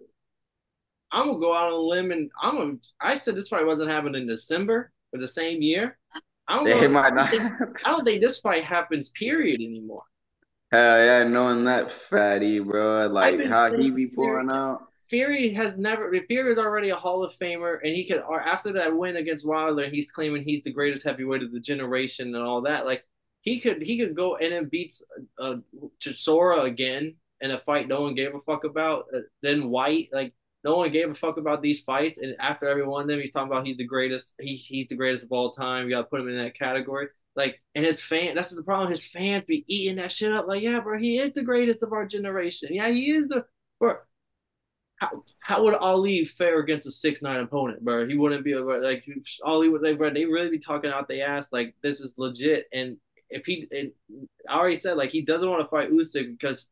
I'm 1.14 1.28
gonna 1.28 1.40
go 1.40 1.56
out 1.56 1.68
on 1.68 1.74
a 1.74 1.78
limb 1.78 2.12
and 2.12 2.30
I'm 2.42 2.58
gonna. 2.58 2.74
I 3.00 3.14
said 3.16 3.36
this 3.36 3.48
fight 3.48 3.66
wasn't 3.66 3.92
happening 3.92 4.24
in 4.24 4.28
December 4.28 4.92
of 5.14 5.22
the 5.22 5.28
same 5.28 5.62
year. 5.62 5.98
I 6.48 6.58
don't, 6.58 6.68
It 6.68 6.82
know, 6.82 6.90
might 6.90 7.14
I, 7.14 7.16
not. 7.16 7.32
don't 7.32 7.58
think, 7.58 7.88
I 7.88 7.92
don't 7.92 8.04
think 8.04 8.22
this 8.22 8.40
fight 8.40 8.64
happens. 8.64 9.10
Period 9.10 9.62
anymore. 9.62 10.04
Hell 10.72 11.06
yeah, 11.06 11.24
knowing 11.24 11.66
that 11.66 11.92
fatty, 11.92 12.60
bro. 12.60 13.08
Like 13.08 13.46
how 13.46 13.72
he 13.78 13.92
be 13.92 14.08
pouring 14.08 14.50
out. 14.52 14.88
Fury 15.10 15.54
has 15.54 15.78
never. 15.78 16.12
Fury 16.28 16.52
is 16.52 16.58
already 16.58 16.90
a 16.90 16.96
Hall 16.96 17.24
of 17.24 17.32
Famer, 17.38 17.78
and 17.84 17.94
he 17.96 18.06
could. 18.08 18.22
Or 18.22 18.42
after 18.42 18.74
that 18.74 18.98
win 18.98 19.18
against 19.18 19.46
Wilder, 19.46 19.88
he's 19.88 20.12
claiming 20.12 20.44
he's 20.44 20.64
the 20.64 20.72
greatest 20.74 21.04
heavyweight 21.04 21.44
of 21.44 21.52
the 21.52 21.60
generation 21.60 22.34
and 22.34 22.44
all 22.44 22.62
that. 22.62 22.88
Like 22.88 23.06
he 23.42 23.60
could, 23.60 23.84
he 23.84 24.00
could 24.00 24.16
go 24.16 24.36
in 24.38 24.52
and 24.52 24.72
beats 24.72 25.04
uh, 25.40 25.58
Chisora 26.02 26.64
again 26.64 27.16
in 27.42 27.52
a 27.52 27.60
fight 27.60 27.88
no 27.88 28.02
one 28.02 28.16
gave 28.16 28.34
a 28.34 28.40
fuck 28.40 28.64
about. 28.64 29.06
Uh, 29.14 29.20
then 29.44 29.70
White, 29.70 30.10
like 30.12 30.34
no 30.64 30.78
one 30.78 30.92
gave 30.92 31.10
a 31.10 31.14
fuck 31.14 31.38
about 31.38 31.62
these 31.62 31.82
fights, 31.82 32.18
and 32.18 32.36
after 32.40 32.68
every 32.68 32.86
one 32.86 33.04
of 33.04 33.08
them, 33.08 33.20
he's 33.20 33.32
talking 33.32 33.52
about 33.52 33.66
he's 33.66 33.78
the 33.78 33.86
greatest. 33.86 34.34
He 34.40 34.56
he's 34.56 34.88
the 34.88 34.96
greatest 34.96 35.26
of 35.26 35.32
all 35.32 35.52
time. 35.52 35.86
You 35.86 35.92
got 35.92 36.02
to 36.04 36.08
put 36.08 36.22
him 36.22 36.30
in 36.30 36.38
that 36.38 36.58
category. 36.58 37.08
Like, 37.36 37.62
and 37.76 37.86
his 37.86 38.02
fan, 38.02 38.36
that's 38.36 38.56
the 38.56 38.64
problem. 38.64 38.92
His 38.92 39.06
fans 39.06 39.44
be 39.48 39.66
eating 39.68 39.98
that 39.98 40.12
shit 40.12 40.32
up. 40.32 40.48
Like, 40.48 40.62
yeah, 40.62 40.80
bro, 40.80 41.00
he 41.00 41.18
is 41.20 41.34
the 41.34 41.44
greatest 41.44 41.82
of 41.82 41.92
our 41.92 42.06
generation. 42.06 42.70
Yeah, 42.72 42.90
he 42.90 43.12
is 43.12 43.28
the, 43.28 43.46
bro. 43.80 43.96
How, 44.98 45.24
how 45.40 45.64
would 45.64 45.74
Ali 45.74 46.24
fare 46.24 46.60
against 46.60 46.88
a 46.88 46.92
six 46.92 47.22
nine 47.22 47.42
opponent, 47.42 47.84
bro? 47.84 48.08
He 48.08 48.16
wouldn't 48.16 48.46
be 48.46 48.56
like 48.56 49.04
Ali 49.44 49.68
would. 49.68 49.82
Like, 49.82 49.98
bro, 49.98 50.14
they 50.14 50.26
really 50.26 50.50
be 50.50 50.60
talking 50.60 50.92
out 50.92 51.08
the 51.08 51.22
ass 51.22 51.50
like 51.52 51.76
this 51.82 52.00
is 52.00 52.14
legit. 52.18 52.68
And 52.72 52.98
if 53.30 53.46
he, 53.46 53.68
and 53.72 53.92
I 54.48 54.58
already 54.58 54.76
said 54.76 54.96
like 54.96 55.10
he 55.10 55.24
doesn't 55.24 55.50
want 55.50 55.62
to 55.62 55.70
fight 55.70 55.92
Usyk 55.92 56.38
because 56.40 56.68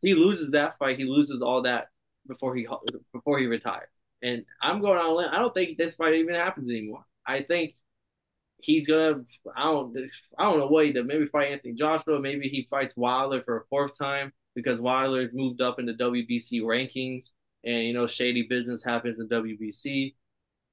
he 0.00 0.14
loses 0.14 0.50
that 0.52 0.78
fight, 0.78 0.98
he 0.98 1.04
loses 1.04 1.42
all 1.42 1.62
that 1.62 1.91
before 2.26 2.54
he 2.54 2.66
before 3.12 3.38
he 3.38 3.46
retires. 3.46 3.88
And 4.22 4.44
I'm 4.62 4.80
going 4.80 4.98
on. 4.98 5.24
I 5.24 5.38
don't 5.38 5.54
think 5.54 5.78
this 5.78 5.96
fight 5.96 6.14
even 6.14 6.34
happens 6.34 6.70
anymore. 6.70 7.04
I 7.26 7.42
think 7.42 7.74
he's 8.60 8.86
gonna. 8.86 9.24
I 9.56 9.64
don't. 9.64 9.96
I 10.38 10.44
don't 10.44 10.58
know 10.58 10.68
what 10.68 10.86
he 10.86 10.92
does. 10.92 11.06
Maybe 11.06 11.26
fight 11.26 11.52
Anthony 11.52 11.74
Joshua. 11.74 12.20
Maybe 12.20 12.48
he 12.48 12.66
fights 12.70 12.96
Wilder 12.96 13.42
for 13.42 13.58
a 13.58 13.64
fourth 13.66 13.98
time 13.98 14.32
because 14.54 14.78
Wilder's 14.78 15.32
moved 15.32 15.60
up 15.60 15.78
in 15.78 15.86
the 15.86 15.94
WBC 15.94 16.62
rankings, 16.62 17.32
and 17.64 17.84
you 17.84 17.92
know 17.92 18.06
shady 18.06 18.46
business 18.48 18.84
happens 18.84 19.18
in 19.20 19.28
WBC. 19.28 20.14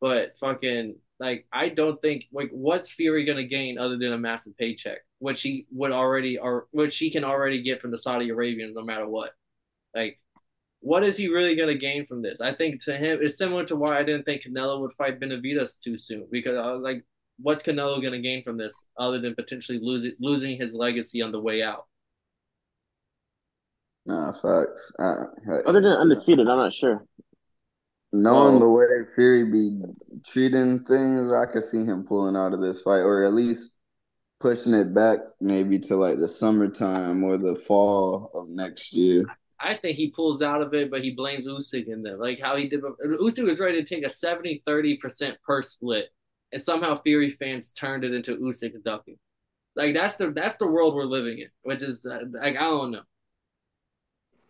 But 0.01 0.37
fucking 0.39 0.95
like, 1.19 1.47
I 1.51 1.69
don't 1.69 2.01
think 2.01 2.25
like 2.31 2.49
what's 2.51 2.91
Fury 2.91 3.25
gonna 3.25 3.43
gain 3.43 3.77
other 3.77 3.97
than 3.97 4.13
a 4.13 4.17
massive 4.17 4.57
paycheck, 4.57 4.99
which 5.19 5.41
he 5.41 5.65
would 5.71 5.91
already 5.91 6.37
or 6.37 6.67
which 6.71 6.97
he 6.97 7.11
can 7.11 7.23
already 7.23 7.61
get 7.63 7.81
from 7.81 7.91
the 7.91 7.97
Saudi 7.97 8.29
Arabians 8.29 8.75
no 8.75 8.83
matter 8.83 9.07
what. 9.07 9.31
Like, 9.95 10.19
what 10.81 11.03
is 11.03 11.17
he 11.17 11.27
really 11.27 11.55
gonna 11.55 11.75
gain 11.75 12.05
from 12.05 12.21
this? 12.21 12.41
I 12.41 12.53
think 12.53 12.83
to 12.85 12.95
him 12.95 13.19
it's 13.21 13.37
similar 13.37 13.65
to 13.65 13.75
why 13.75 13.97
I 13.97 14.03
didn't 14.03 14.23
think 14.23 14.43
Canelo 14.43 14.79
would 14.81 14.93
fight 14.93 15.19
Benavidez 15.19 15.79
too 15.81 15.97
soon 15.97 16.27
because 16.31 16.57
I 16.57 16.71
was 16.71 16.81
like 16.81 17.05
what's 17.41 17.63
Canelo 17.63 18.01
going 18.01 18.11
to 18.11 18.19
gain 18.19 18.43
from 18.43 18.57
this 18.57 18.73
other 18.97 19.19
than 19.19 19.33
potentially 19.33 19.79
losing 19.81 20.13
losing 20.19 20.57
his 20.57 20.73
legacy 20.73 21.21
on 21.21 21.31
the 21.31 21.39
way 21.39 21.63
out? 21.63 21.85
Nah, 24.05 24.31
facts. 24.31 24.91
Uh, 24.99 25.25
Other 25.65 25.81
than 25.81 25.93
undefeated, 25.93 26.47
I'm 26.47 26.57
not 26.57 26.73
sure. 26.73 27.05
knowing 28.11 28.53
Well- 28.53 28.59
the 28.59 28.69
way 28.69 29.05
Fury 29.15 29.45
be 29.45 29.79
treating 30.25 30.79
things, 30.83 31.31
I 31.31 31.45
could 31.45 31.63
see 31.63 31.85
him 31.85 32.03
pulling 32.03 32.35
out 32.35 32.53
of 32.53 32.59
this 32.61 32.81
fight, 32.81 33.01
or 33.01 33.23
at 33.23 33.33
least 33.33 33.71
pushing 34.39 34.73
it 34.73 34.93
back 34.93 35.19
maybe 35.39 35.77
to 35.79 35.95
like 35.95 36.17
the 36.19 36.27
summertime 36.27 37.23
or 37.23 37.37
the 37.37 37.55
fall 37.55 38.31
of 38.33 38.49
next 38.49 38.93
year. 38.93 39.25
I 39.61 39.75
think 39.75 39.97
he 39.97 40.09
pulls 40.09 40.41
out 40.41 40.61
of 40.61 40.73
it, 40.73 40.89
but 40.89 41.03
he 41.03 41.11
blames 41.11 41.45
Usyk 41.45 41.87
in 41.87 42.01
there, 42.01 42.17
like 42.17 42.39
how 42.39 42.55
he 42.55 42.69
did. 42.69 42.81
Usyk 42.81 43.43
was 43.43 43.59
ready 43.59 43.83
to 43.83 43.95
take 43.95 44.05
a 44.05 44.09
70 44.09 44.63
30 44.65 44.97
percent 44.97 45.37
per 45.45 45.61
split, 45.61 46.09
and 46.51 46.61
somehow 46.61 47.01
Fury 47.01 47.29
fans 47.29 47.71
turned 47.71 48.03
it 48.03 48.13
into 48.13 48.37
Usyk's 48.37 48.79
ducking. 48.79 49.17
Like 49.75 49.93
that's 49.93 50.15
the 50.15 50.31
that's 50.31 50.57
the 50.57 50.67
world 50.67 50.95
we're 50.95 51.03
living 51.03 51.39
in, 51.39 51.49
which 51.63 51.83
is 51.83 52.05
uh, 52.05 52.19
like 52.31 52.55
I 52.55 52.61
don't 52.61 52.91
know. 52.91 53.01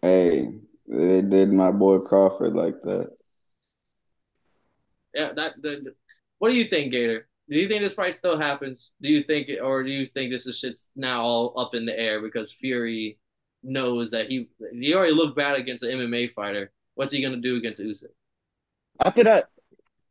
Hey, 0.02 0.48
they 0.88 1.22
did 1.22 1.52
my 1.52 1.72
boy 1.72 2.00
Crawford 2.00 2.56
like 2.56 2.82
that. 2.82 3.10
Yeah, 5.14 5.34
that 5.34 5.54
the, 5.62 5.94
what 6.38 6.50
do 6.50 6.56
you 6.56 6.70
think, 6.70 6.92
Gator? 6.92 7.28
Do 7.50 7.60
you 7.60 7.68
think 7.68 7.82
this 7.82 7.96
fight 7.96 8.16
still 8.16 8.40
happens? 8.40 8.92
Do 9.02 9.10
you 9.10 9.24
think, 9.24 9.50
or 9.62 9.84
do 9.84 9.90
you 9.90 10.06
think 10.06 10.32
this 10.32 10.46
is 10.46 10.60
shit's 10.60 10.92
now 10.96 11.24
all 11.24 11.60
up 11.60 11.74
in 11.74 11.86
the 11.86 11.98
air 11.98 12.22
because 12.22 12.52
Fury 12.52 13.18
knows 13.64 14.12
that 14.12 14.28
he 14.28 14.50
he 14.72 14.94
already 14.94 15.14
looked 15.14 15.36
bad 15.36 15.58
against 15.58 15.84
an 15.84 15.92
MMA 15.92 16.32
fighter. 16.34 16.72
What's 16.96 17.14
he 17.14 17.22
gonna 17.22 17.38
do 17.38 17.58
against 17.58 17.82
Usyk? 17.82 18.06
After 19.04 19.24
that, 19.24 19.50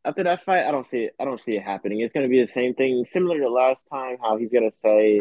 after 0.05 0.25
that 0.25 0.45
fight, 0.45 0.65
I 0.65 0.71
don't 0.71 0.87
see 0.87 1.05
it. 1.05 1.15
I 1.21 1.25
don't 1.25 1.41
see 1.41 1.57
it 1.57 1.63
happening. 1.63 2.01
It's 2.01 2.13
gonna 2.13 2.29
be 2.29 2.41
the 2.41 2.51
same 2.51 2.75
thing, 2.75 3.05
similar 3.11 3.39
to 3.41 3.49
last 3.49 3.85
time. 3.93 4.17
How 4.21 4.37
he's 4.37 4.53
gonna 4.53 4.73
say, 4.83 5.21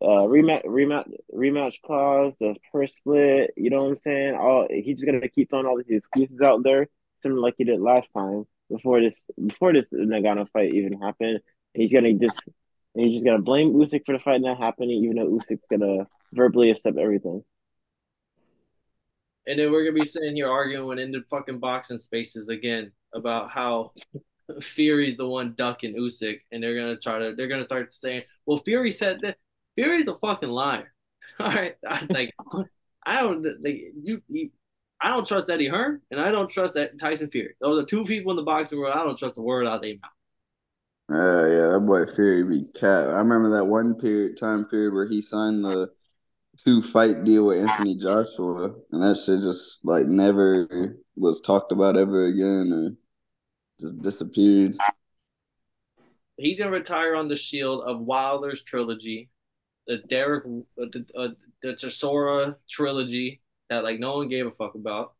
uh, 0.00 0.26
rematch, 0.28 0.64
rematch, 0.64 1.10
rematch 1.34 1.80
clause, 1.82 2.34
the 2.38 2.54
first 2.72 2.96
split. 2.96 3.52
You 3.56 3.70
know 3.70 3.84
what 3.84 3.90
I'm 3.90 3.96
saying? 3.98 4.34
All 4.34 4.66
he's 4.70 4.96
just 4.96 5.06
gonna 5.06 5.28
keep 5.28 5.50
throwing 5.50 5.66
all 5.66 5.78
these 5.78 5.98
excuses 5.98 6.40
out 6.40 6.62
there, 6.62 6.88
similar 7.22 7.40
like 7.40 7.54
he 7.58 7.64
did 7.64 7.80
last 7.80 8.10
time 8.12 8.46
before 8.70 9.00
this 9.00 9.18
before 9.46 9.72
this 9.72 9.86
Ngannou 9.92 10.48
fight 10.50 10.74
even 10.74 11.00
happened. 11.00 11.40
He's 11.74 11.92
gonna 11.92 12.12
just 12.14 12.48
he's 12.94 13.12
just 13.12 13.24
gonna 13.24 13.42
blame 13.42 13.72
Usyk 13.74 14.04
for 14.04 14.12
the 14.12 14.18
fight 14.18 14.40
not 14.40 14.58
happening, 14.58 15.04
even 15.04 15.16
though 15.16 15.30
Usyk's 15.30 15.66
gonna 15.70 16.06
verbally 16.32 16.70
accept 16.70 16.98
everything. 16.98 17.44
And 19.46 19.58
then 19.58 19.70
we're 19.70 19.84
gonna 19.84 20.00
be 20.00 20.04
sitting 20.04 20.34
here 20.34 20.50
arguing 20.50 20.98
in 20.98 21.12
the 21.12 21.22
fucking 21.30 21.58
boxing 21.58 21.98
spaces 21.98 22.48
again 22.48 22.92
about 23.14 23.50
how 23.50 23.92
Fury's 24.62 25.16
the 25.16 25.26
one 25.26 25.54
ducking 25.56 25.96
Usyk, 25.96 26.40
and 26.52 26.62
they're 26.62 26.76
gonna 26.76 26.96
try 26.96 27.18
to 27.18 27.34
they're 27.34 27.48
gonna 27.48 27.64
start 27.64 27.90
saying, 27.90 28.22
"Well, 28.44 28.58
Fury 28.58 28.90
said 28.90 29.20
that 29.22 29.36
Fury's 29.76 30.08
a 30.08 30.14
fucking 30.14 30.48
liar." 30.48 30.92
All 31.40 31.52
right, 31.52 31.74
I, 31.86 32.06
like 32.10 32.34
I 33.04 33.22
don't 33.22 33.44
like 33.62 33.92
you, 34.02 34.22
you. 34.28 34.50
I 35.00 35.10
don't 35.10 35.26
trust 35.26 35.50
Eddie 35.50 35.68
Hearn, 35.68 36.00
and 36.10 36.20
I 36.20 36.30
don't 36.30 36.48
trust 36.48 36.74
that 36.74 36.98
Tyson 36.98 37.30
Fury. 37.30 37.54
Those 37.60 37.82
are 37.82 37.86
two 37.86 38.04
people 38.04 38.32
in 38.32 38.36
the 38.36 38.42
boxing 38.42 38.78
world. 38.78 38.96
I 38.96 39.04
don't 39.04 39.18
trust 39.18 39.36
a 39.36 39.42
word 39.42 39.66
out 39.66 39.74
of 39.74 39.82
their 39.82 39.94
mouth. 39.94 40.10
Uh, 41.08 41.46
yeah, 41.46 41.68
that 41.72 41.84
boy 41.86 42.04
Fury 42.06 42.42
be 42.42 42.64
cat. 42.74 43.08
I 43.08 43.18
remember 43.18 43.50
that 43.50 43.64
one 43.64 43.94
period 43.94 44.36
time 44.38 44.64
period 44.64 44.92
where 44.92 45.06
he 45.06 45.20
signed 45.20 45.64
the 45.64 45.90
two 46.64 46.82
fight 46.82 47.24
deal 47.24 47.46
with 47.46 47.58
Anthony 47.58 47.96
Joshua, 47.96 48.74
and 48.92 49.02
that 49.02 49.16
shit 49.16 49.40
just 49.40 49.84
like 49.84 50.06
never 50.06 50.96
was 51.16 51.40
talked 51.40 51.72
about 51.72 51.96
ever 51.96 52.26
again, 52.26 52.72
or 52.72 52.90
just 53.80 54.02
disappeared. 54.02 54.76
He's 56.36 56.58
gonna 56.58 56.70
retire 56.70 57.14
on 57.14 57.28
the 57.28 57.36
shield 57.36 57.82
of 57.86 58.00
Wilder's 58.00 58.62
trilogy, 58.62 59.30
the 59.86 59.98
Derek, 60.08 60.44
uh, 60.80 60.86
the 60.92 61.06
uh, 61.16 61.28
the 61.62 61.72
Chisora 61.74 62.56
trilogy 62.68 63.40
that 63.70 63.84
like 63.84 63.98
no 63.98 64.16
one 64.16 64.28
gave 64.28 64.46
a 64.46 64.50
fuck 64.50 64.74
about. 64.74 65.14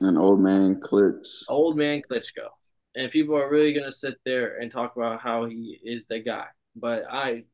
An 0.00 0.18
old 0.18 0.40
man 0.40 0.80
Klitsch. 0.80 1.28
Old 1.48 1.76
man 1.76 2.02
Klitschko, 2.08 2.48
and 2.96 3.10
people 3.10 3.36
are 3.36 3.50
really 3.50 3.72
gonna 3.72 3.92
sit 3.92 4.16
there 4.24 4.58
and 4.58 4.70
talk 4.70 4.96
about 4.96 5.20
how 5.20 5.46
he 5.46 5.78
is 5.82 6.04
the 6.08 6.20
guy. 6.20 6.46
But 6.76 7.04
I, 7.08 7.44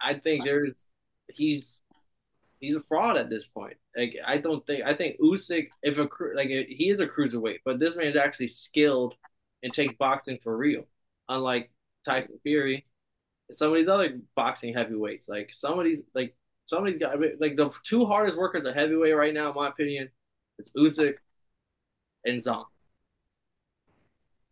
I 0.00 0.14
think 0.14 0.44
there's 0.44 0.88
he's 1.28 1.82
he's 2.64 2.76
a 2.76 2.80
fraud 2.80 3.16
at 3.16 3.30
this 3.30 3.46
point. 3.46 3.76
Like 3.96 4.16
I 4.26 4.38
don't 4.38 4.66
think 4.66 4.84
I 4.84 4.94
think 4.94 5.18
Usyk 5.20 5.68
if 5.82 5.98
a 5.98 6.08
like 6.34 6.48
he 6.48 6.88
is 6.90 7.00
a 7.00 7.06
cruiserweight, 7.06 7.58
but 7.64 7.78
this 7.78 7.96
man 7.96 8.06
is 8.06 8.16
actually 8.16 8.48
skilled 8.48 9.14
and 9.62 9.72
takes 9.72 9.94
boxing 9.94 10.38
for 10.42 10.56
real. 10.56 10.84
Unlike 11.28 11.70
Tyson 12.04 12.38
Fury, 12.42 12.86
some 13.50 13.70
of 13.70 13.76
these 13.76 13.88
other 13.88 14.18
boxing 14.34 14.74
heavyweights, 14.74 15.28
like 15.28 15.50
some 15.52 15.78
of 15.78 15.84
these 15.84 16.02
like 16.14 16.36
some 16.66 16.86
of 16.86 16.92
these 16.92 17.00
guys, 17.00 17.16
like 17.40 17.56
the 17.56 17.70
two 17.84 18.04
hardest 18.06 18.38
workers 18.38 18.64
at 18.64 18.74
heavyweight 18.74 19.16
right 19.16 19.34
now, 19.34 19.50
in 19.50 19.54
my 19.54 19.68
opinion, 19.68 20.08
is 20.58 20.70
Usyk 20.76 21.14
and 22.24 22.40
Zhang. 22.40 22.64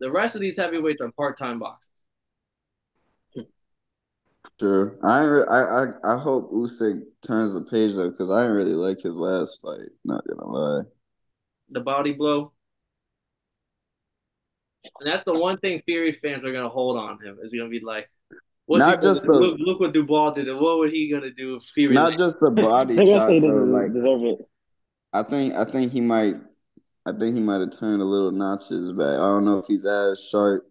The 0.00 0.10
rest 0.10 0.34
of 0.34 0.40
these 0.40 0.56
heavyweights 0.56 1.00
are 1.00 1.12
part-time 1.12 1.60
boxers. 1.60 1.91
Sure, 4.62 4.96
I 5.02 5.24
re- 5.24 5.46
I 5.50 5.60
I 5.60 6.14
I 6.14 6.18
hope 6.18 6.52
Usyk 6.52 7.02
turns 7.26 7.52
the 7.52 7.62
page 7.62 7.96
though, 7.96 8.10
because 8.10 8.30
I 8.30 8.42
didn't 8.42 8.56
really 8.56 8.74
like 8.74 9.00
his 9.00 9.14
last 9.14 9.58
fight. 9.60 9.88
Not 10.04 10.22
gonna 10.28 10.48
lie. 10.48 10.82
The 11.70 11.80
body 11.80 12.12
blow. 12.12 12.52
And 15.00 15.12
that's 15.12 15.24
the 15.24 15.32
one 15.32 15.58
thing 15.58 15.82
Fury 15.84 16.12
fans 16.12 16.44
are 16.44 16.52
gonna 16.52 16.68
hold 16.68 16.96
on 16.96 17.20
him. 17.20 17.38
Is 17.42 17.52
gonna 17.52 17.70
be 17.70 17.80
like, 17.80 18.08
what's 18.66 18.78
Not 18.86 19.00
he 19.00 19.02
just 19.08 19.22
do? 19.22 19.32
the- 19.32 19.38
look, 19.40 19.58
look 19.58 19.80
what 19.80 19.92
Dubois 19.92 20.30
did. 20.34 20.46
What 20.54 20.78
would 20.78 20.92
he 20.92 21.10
gonna 21.10 21.32
do 21.32 21.56
if 21.56 21.64
Fury? 21.64 21.94
Not 21.96 22.16
just 22.16 22.38
the 22.38 22.52
body 22.52 22.94
They're 22.96 23.06
shot 23.06 23.28
though. 23.28 23.64
Like 23.64 23.92
deserve 23.92 24.22
it. 24.22 24.48
I 25.12 25.24
think 25.24 25.54
I 25.54 25.64
think 25.64 25.90
he 25.90 26.00
might 26.00 26.36
I 27.04 27.10
think 27.10 27.34
he 27.34 27.40
might 27.40 27.60
have 27.60 27.76
turned 27.76 28.00
a 28.00 28.04
little 28.04 28.30
notches 28.30 28.92
back. 28.92 29.14
I 29.18 29.26
don't 29.26 29.44
know 29.44 29.58
if 29.58 29.66
he's 29.66 29.84
as 29.84 30.22
sharp 30.30 30.64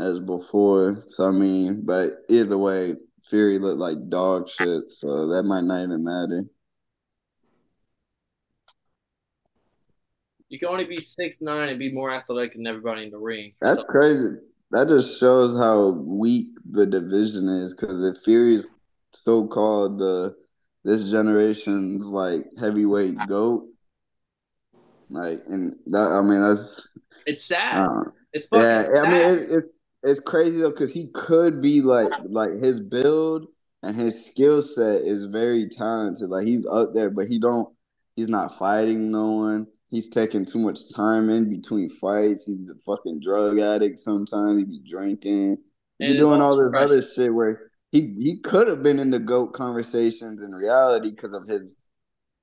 as 0.00 0.18
before. 0.20 1.02
So 1.08 1.28
I 1.28 1.30
mean, 1.30 1.82
but 1.84 2.18
either 2.28 2.58
way, 2.58 2.96
Fury 3.24 3.58
looked 3.58 3.78
like 3.78 4.08
dog 4.08 4.48
shit, 4.48 4.90
so 4.90 5.28
that 5.28 5.44
might 5.44 5.64
not 5.64 5.82
even 5.84 6.02
matter. 6.04 6.44
You 10.48 10.58
can 10.58 10.68
only 10.68 10.84
be 10.84 10.96
six 11.00 11.40
nine 11.40 11.68
and 11.68 11.78
be 11.78 11.92
more 11.92 12.12
athletic 12.12 12.54
than 12.54 12.66
everybody 12.66 13.04
in 13.04 13.10
the 13.10 13.18
ring. 13.18 13.52
That's 13.60 13.76
So- 13.78 13.84
crazy. 13.84 14.28
That 14.72 14.86
just 14.86 15.18
shows 15.18 15.56
how 15.56 15.90
weak 15.90 16.50
the 16.64 16.86
division 16.86 17.48
is. 17.48 17.74
Because 17.74 18.04
if 18.04 18.18
Fury's 18.18 18.68
so 19.12 19.46
called 19.48 19.98
the 19.98 20.36
this 20.84 21.10
generation's 21.10 22.06
like 22.06 22.46
heavyweight 22.58 23.16
goat, 23.28 23.66
like 25.08 25.42
and 25.48 25.76
that 25.86 26.12
I 26.12 26.20
mean 26.20 26.40
that's 26.40 26.88
It's 27.26 27.44
sad. 27.44 27.84
uh, 27.84 28.04
it's 28.32 28.46
fucking 28.46 28.64
yeah. 28.64 28.82
sad. 28.94 29.06
I 29.06 29.10
mean 29.10 29.22
it, 29.22 29.50
it, 29.50 29.64
it's 30.02 30.20
crazy 30.20 30.60
though 30.62 30.70
because 30.70 30.92
he 30.92 31.08
could 31.12 31.60
be 31.60 31.82
like 31.82 32.12
like 32.24 32.52
his 32.62 32.80
build 32.80 33.46
and 33.82 33.96
his 33.96 34.26
skill 34.26 34.62
set 34.62 35.02
is 35.02 35.26
very 35.26 35.68
talented. 35.68 36.30
Like 36.30 36.46
he's 36.46 36.66
up 36.66 36.94
there, 36.94 37.10
but 37.10 37.28
he 37.28 37.38
don't. 37.38 37.68
He's 38.16 38.28
not 38.28 38.58
fighting 38.58 39.10
no 39.10 39.32
one. 39.32 39.66
He's 39.88 40.08
taking 40.08 40.44
too 40.44 40.58
much 40.58 40.92
time 40.94 41.30
in 41.30 41.48
between 41.48 41.88
fights. 41.88 42.46
He's 42.46 42.68
a 42.70 42.74
fucking 42.86 43.20
drug 43.20 43.58
addict. 43.58 43.98
Sometimes 43.98 44.58
he 44.58 44.64
be 44.64 44.80
drinking. 44.86 45.56
He 45.98 46.04
And 46.04 46.12
be 46.12 46.18
it's 46.18 46.20
doing 46.20 46.40
all 46.40 46.50
all 46.50 46.70
this 46.70 46.82
other 46.82 47.02
shit 47.02 47.34
where 47.34 47.70
he 47.90 48.14
he 48.20 48.38
could 48.38 48.68
have 48.68 48.82
been 48.82 48.98
in 48.98 49.10
the 49.10 49.18
goat 49.18 49.52
conversations 49.52 50.42
in 50.42 50.52
reality 50.52 51.10
because 51.10 51.34
of 51.34 51.46
his. 51.46 51.74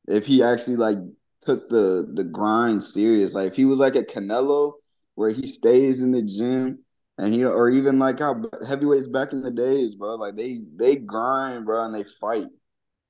If 0.08 0.26
he 0.26 0.42
actually 0.42 0.78
like 0.78 0.98
took 1.42 1.70
the 1.70 2.10
the 2.14 2.24
grind 2.24 2.84
serious, 2.84 3.34
like 3.34 3.48
if 3.48 3.56
he 3.56 3.66
was 3.66 3.80
like 3.80 3.96
a 3.96 4.04
Canelo 4.04 4.74
where 5.16 5.32
he 5.32 5.48
stays 5.48 6.02
in 6.02 6.12
the 6.12 6.22
gym 6.22 6.80
and 7.18 7.34
he 7.34 7.44
or 7.46 7.70
even 7.70 8.00
like 8.00 8.20
how 8.20 8.44
heavyweights 8.68 9.08
back 9.08 9.34
in 9.34 9.42
the 9.42 9.52
days, 9.52 9.96
bro, 9.96 10.16
like 10.16 10.36
they 10.36 10.60
they 10.76 10.96
grind, 10.96 11.66
bro, 11.66 11.84
and 11.84 11.94
they 11.96 12.04
fight. 12.04 12.48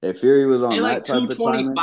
If 0.02 0.20
Fury 0.20 0.46
was 0.46 0.64
on 0.64 0.70
They 0.72 0.78
that 0.78 0.82
like 0.82 1.04
type 1.06 1.24
two 1.24 1.28
of 1.30 1.36
twenty 1.36 1.64
timing, 1.64 1.76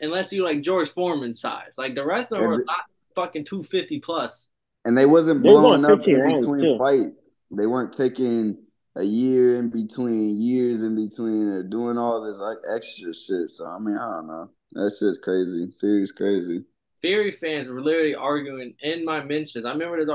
unless 0.00 0.32
you 0.32 0.44
like 0.44 0.62
George 0.62 0.90
Foreman 0.90 1.36
size. 1.36 1.74
Like 1.78 1.94
the 1.94 2.04
rest 2.04 2.32
of 2.32 2.38
them 2.42 2.50
Yeah, 2.50 2.56
are 2.58 2.64
not 2.64 2.84
fucking 3.14 3.44
two 3.44 3.62
fifty 3.64 4.00
plus. 4.00 4.48
and 4.84 4.96
they 4.96 5.06
wasn't 5.06 5.42
blowing 5.42 5.84
up 5.84 6.06
in 6.06 6.22
between 6.22 6.60
too. 6.60 6.78
fights. 6.78 7.16
They 7.50 7.66
weren't 7.66 7.92
taking 7.92 8.58
a 8.96 9.02
year 9.02 9.58
in 9.58 9.70
between, 9.70 10.40
years 10.40 10.82
in 10.84 10.94
between, 10.94 11.48
or 11.48 11.62
doing 11.62 11.98
all 11.98 12.20
this 12.22 12.38
like 12.38 12.58
extra 12.74 13.14
shit. 13.14 13.50
So 13.50 13.66
I 13.66 13.78
mean, 13.78 13.96
I 13.96 14.10
don't 14.10 14.26
know. 14.26 14.50
That 14.72 14.94
shit's 14.98 15.18
crazy. 15.18 15.72
Fury's 15.80 16.12
crazy. 16.12 16.64
Fury 17.00 17.32
fans 17.32 17.68
were 17.68 17.82
literally 17.82 18.14
arguing 18.14 18.74
in 18.80 19.04
my 19.04 19.22
mentions. 19.22 19.64
I 19.66 19.72
remember 19.72 20.04
this, 20.04 20.14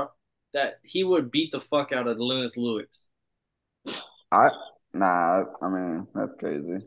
that 0.54 0.74
he 0.82 1.04
would 1.04 1.30
beat 1.30 1.52
the 1.52 1.60
fuck 1.60 1.92
out 1.92 2.06
of 2.06 2.18
Lennox 2.18 2.56
Lewis. 2.56 3.08
I 4.32 4.50
nah. 4.92 5.44
I 5.62 5.68
mean, 5.68 6.06
that's 6.14 6.32
crazy. 6.38 6.78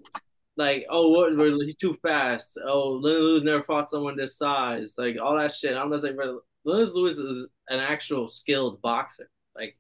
Like, 0.56 0.86
oh, 0.90 1.10
what? 1.10 1.36
what- 1.36 1.66
He's 1.66 1.76
too 1.78 1.96
fast. 2.02 2.58
Oh, 2.66 2.92
Lennox 3.02 3.22
Lewis 3.22 3.44
never 3.44 3.64
fought 3.64 3.90
someone 3.90 4.16
this 4.18 4.38
size. 4.38 4.96
Like 4.98 5.18
all 5.22 5.36
that 5.38 5.54
shit. 5.54 5.76
I'm 5.76 5.90
not 5.90 6.02
saying 6.02 6.18
Lennox 6.66 6.92
Lewis 6.94 7.18
is 7.18 7.48
an 7.70 7.80
actual 7.80 8.28
skilled 8.28 8.82
boxer. 8.82 9.30
Like 9.56 9.78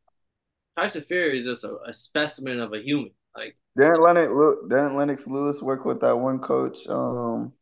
Tyson 0.77 1.03
Fury 1.03 1.39
is 1.39 1.45
just 1.45 1.63
a, 1.63 1.77
a 1.87 1.93
specimen 1.93 2.59
of 2.59 2.73
a 2.73 2.79
human. 2.81 3.11
Like 3.35 3.57
Didn't 3.77 4.01
Lennox 4.01 4.27
didn't 4.69 4.95
Lennox 4.95 5.27
Lewis 5.27 5.61
work 5.61 5.85
with 5.85 6.01
that 6.01 6.15
one 6.17 6.39
coach? 6.39 6.87
Um, 6.87 7.53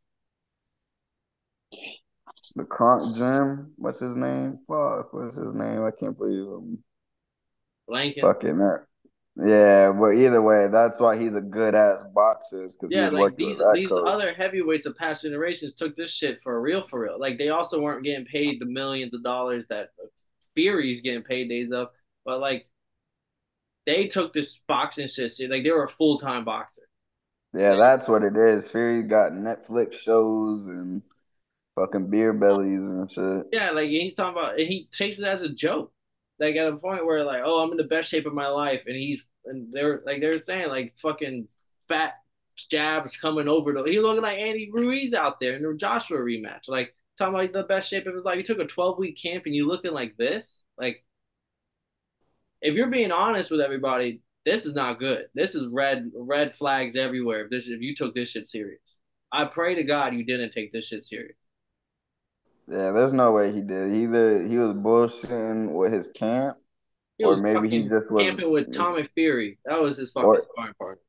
the 2.56 2.64
Kronk 2.64 3.16
Gym. 3.16 3.74
What's 3.78 4.00
his 4.00 4.16
name? 4.16 4.60
Fuck, 4.68 5.14
what's 5.14 5.36
his 5.36 5.54
name? 5.54 5.84
I 5.84 5.92
can't 5.92 6.18
believe 6.18 6.48
I'm 6.48 6.84
Blanken. 7.90 8.22
fucking 8.22 8.58
that. 8.58 8.86
Yeah, 9.38 9.92
but 9.94 10.10
either 10.12 10.42
way, 10.42 10.68
that's 10.70 11.00
why 11.00 11.18
he's 11.18 11.36
a 11.38 11.42
good 11.42 11.74
ass 11.74 12.04
boxer 12.14 12.68
because 12.68 12.92
Yeah, 12.94 13.08
like 13.10 13.38
these 13.38 13.62
these 13.74 13.88
coach. 13.88 14.06
other 14.06 14.34
heavyweights 14.34 14.86
of 14.86 14.98
past 14.98 15.24
generations 15.24 15.74
took 15.74 15.96
this 15.96 16.12
shit 16.12 16.42
for 16.44 16.62
real, 16.62 16.86
for 16.88 17.00
real. 17.02 17.18
Like 17.20 17.38
they 17.38 17.50
also 17.50 17.80
weren't 17.80 18.04
getting 18.04 18.26
paid 18.26 18.60
the 18.60 18.66
millions 18.66 19.14
of 19.14 19.24
dollars 19.24 19.68
that 19.68 19.90
Fury's 20.54 21.00
getting 21.02 21.24
paid 21.24 21.48
days 21.48 21.72
of, 21.72 21.88
but 22.26 22.40
like 22.42 22.68
they 23.86 24.08
took 24.08 24.34
this 24.34 24.60
boxing 24.68 25.08
shit. 25.08 25.32
Like 25.50 25.64
they 25.64 25.72
were 25.72 25.86
a 25.86 25.90
full 25.90 26.20
time 26.20 26.44
boxer. 26.44 26.84
Yeah, 27.54 27.76
that's 27.76 28.08
what 28.10 28.24
it 28.24 28.36
is. 28.38 28.70
Fury 28.70 29.02
got 29.04 29.32
Netflix 29.32 29.94
shows 29.94 30.68
and 30.68 31.02
fucking 31.82 32.10
beer 32.10 32.34
bellies 32.34 32.90
and 32.90 33.12
shit. 33.12 33.48
Yeah, 33.52 33.72
like 33.72 33.90
he's 33.90 34.14
talking 34.14 34.40
about, 34.40 34.60
and 34.60 34.68
he 34.68 34.88
takes 34.92 35.20
it 35.20 35.26
as 35.26 35.42
a 35.42 35.50
joke. 35.50 35.92
Like 36.40 36.56
at 36.56 36.68
a 36.68 36.76
point 36.76 37.06
where 37.06 37.24
like, 37.24 37.42
oh, 37.46 37.62
I'm 37.62 37.72
in 37.72 37.78
the 37.78 37.84
best 37.84 38.10
shape 38.10 38.26
of 38.26 38.34
my 38.34 38.48
life, 38.48 38.84
and 38.86 38.96
he's 38.96 39.26
and 39.46 39.74
they're 39.74 40.02
like 40.06 40.22
they're 40.22 40.38
saying 40.38 40.70
like 40.70 40.94
fucking 41.02 41.48
fat 41.88 42.14
jabs 42.70 43.18
coming 43.18 43.48
over 43.48 43.74
to. 43.74 43.84
He 43.84 44.00
looking 44.00 44.22
like 44.22 44.40
Andy 44.40 44.70
Ruiz 44.72 45.14
out 45.14 45.40
there 45.40 45.56
in 45.56 45.64
the 45.64 45.76
Joshua 45.76 46.18
rematch. 46.18 46.68
Like 46.68 46.94
talking 47.18 47.36
about 47.36 47.54
the 47.54 47.64
best 47.64 47.90
shape 47.90 48.08
of 48.08 48.14
his 48.14 48.24
life. 48.24 48.38
You 48.38 48.44
took 48.44 48.60
a 48.60 48.66
12 48.66 48.98
week 48.98 49.20
camp 49.22 49.46
and 49.46 49.56
you 49.56 49.68
looking 49.68 49.94
like 49.94 50.16
this. 50.18 50.64
Like 50.78 51.04
if 52.62 52.76
you're 52.76 52.90
being 52.90 53.12
honest 53.12 53.52
with 53.52 53.62
everybody, 53.62 54.22
this 54.46 54.66
is 54.66 54.74
not 54.74 55.00
good. 55.00 55.26
This 55.34 55.56
is 55.56 55.68
red 55.68 56.12
red 56.16 56.56
flags 56.56 56.96
everywhere. 56.96 57.46
If 57.46 57.50
this 57.52 57.68
if 57.68 57.82
you 57.82 57.96
took 57.96 58.16
this 58.16 58.30
shit 58.30 58.48
serious, 58.48 58.96
I 59.32 59.46
pray 59.46 59.76
to 59.76 59.84
God 59.84 60.14
you 60.14 60.26
didn't 60.26 60.52
take 60.52 60.72
this 60.72 60.88
shit 60.88 61.06
serious. 61.06 61.38
Yeah, 62.72 62.92
there's 62.92 63.14
no 63.14 63.32
way 63.32 63.52
he 63.52 63.62
did. 63.62 63.94
Either 63.96 64.42
he 64.48 64.58
was 64.58 64.74
bullshitting 64.74 65.74
with 65.74 65.92
his 65.92 66.08
camp, 66.16 66.58
He 67.18 67.26
or 67.26 67.36
maybe 67.38 67.70
he 67.70 67.84
just 67.88 68.10
was 68.10 68.24
camping 68.24 68.50
with 68.52 68.72
Tommy 68.74 69.04
Fury. 69.14 69.60
That 69.66 69.82
was 69.82 69.98
his 69.98 70.12
fucking 70.12 70.28
Or- 70.30 70.42
sparring 70.54 70.74
partner. 70.80 71.02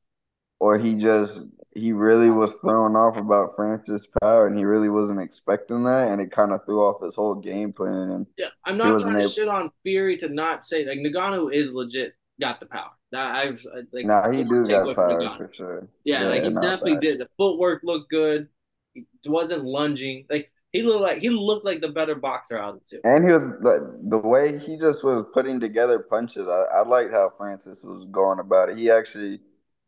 or 0.59 0.77
he 0.77 0.95
just 0.95 1.43
he 1.75 1.91
really 1.91 2.29
was 2.29 2.53
thrown 2.61 2.95
off 2.95 3.17
about 3.17 3.55
Francis 3.55 4.07
Power 4.21 4.45
and 4.47 4.57
he 4.57 4.63
really 4.63 4.89
wasn't 4.89 5.19
expecting 5.19 5.83
that 5.85 6.09
and 6.11 6.21
it 6.21 6.31
kind 6.31 6.51
of 6.51 6.63
threw 6.65 6.81
off 6.81 7.01
his 7.03 7.15
whole 7.15 7.33
game 7.35 7.73
plan 7.73 8.09
and 8.11 8.27
Yeah, 8.37 8.47
I'm 8.63 8.77
not 8.77 8.99
trying 9.01 9.13
to 9.15 9.19
able- 9.21 9.29
shit 9.29 9.47
on 9.47 9.71
Fury 9.83 10.15
to 10.17 10.29
not 10.29 10.65
say 10.67 10.85
like 10.85 10.99
Ngannou 10.99 11.51
is 11.51 11.71
legit 11.71 12.13
got 12.39 12.59
the 12.59 12.65
power. 12.67 12.91
That 13.11 13.35
I've 13.35 13.65
uh, 13.65 13.81
like 13.91 14.05
nah 14.05 14.29
he 14.31 14.43
do 14.43 14.63
got 14.65 14.95
power 14.95 15.37
for 15.37 15.49
sure. 15.53 15.87
Yeah, 16.03 16.27
like 16.27 16.43
he 16.43 16.49
definitely 16.49 16.93
facts. 16.93 17.05
did. 17.05 17.19
The 17.21 17.29
footwork 17.37 17.81
looked 17.83 18.09
good. 18.11 18.49
He 18.93 19.05
wasn't 19.25 19.65
lunging. 19.65 20.25
Like 20.29 20.51
he 20.73 20.81
looked 20.81 21.01
like 21.01 21.19
he 21.19 21.29
looked 21.29 21.65
like 21.65 21.81
the 21.81 21.89
better 21.89 22.15
boxer 22.15 22.57
out 22.57 22.73
of 22.73 22.81
the 22.81 22.97
two. 22.97 23.01
And 23.03 23.23
he 23.23 23.31
was 23.31 23.51
like 23.61 23.81
the 24.09 24.17
way 24.17 24.57
he 24.57 24.75
just 24.75 25.03
was 25.03 25.23
putting 25.31 25.59
together 25.59 25.99
punches. 25.99 26.47
I, 26.47 26.63
I 26.73 26.81
liked 26.81 27.11
how 27.13 27.31
Francis 27.37 27.83
was 27.83 28.05
going 28.11 28.39
about 28.39 28.69
it. 28.69 28.77
He 28.79 28.89
actually, 28.89 29.39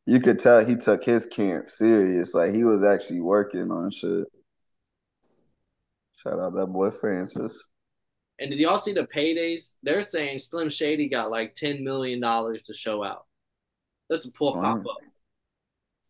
you 0.05 0.19
could 0.19 0.37
tell 0.37 0.63
he 0.63 0.75
took 0.75 1.03
his 1.03 1.25
camp 1.25 1.71
serious. 1.71 2.35
Like 2.35 2.53
he 2.53 2.63
was 2.63 2.83
actually 2.83 3.21
working 3.21 3.71
on 3.71 3.89
shit. 3.89 4.27
Shout 6.17 6.39
out 6.39 6.53
that 6.55 6.67
boy 6.67 6.91
Francis. 6.91 7.65
And 8.37 8.51
did 8.51 8.59
y'all 8.59 8.77
see 8.77 8.93
the 8.93 9.07
paydays? 9.07 9.77
They're 9.81 10.03
saying 10.03 10.39
Slim 10.39 10.69
Shady 10.69 11.09
got 11.09 11.31
like 11.31 11.55
ten 11.55 11.83
million 11.83 12.19
dollars 12.19 12.61
to 12.63 12.73
show 12.75 13.03
out. 13.03 13.25
That's 14.07 14.25
a 14.25 14.31
poor 14.31 14.53
pop 14.53 14.81
up. 14.81 14.97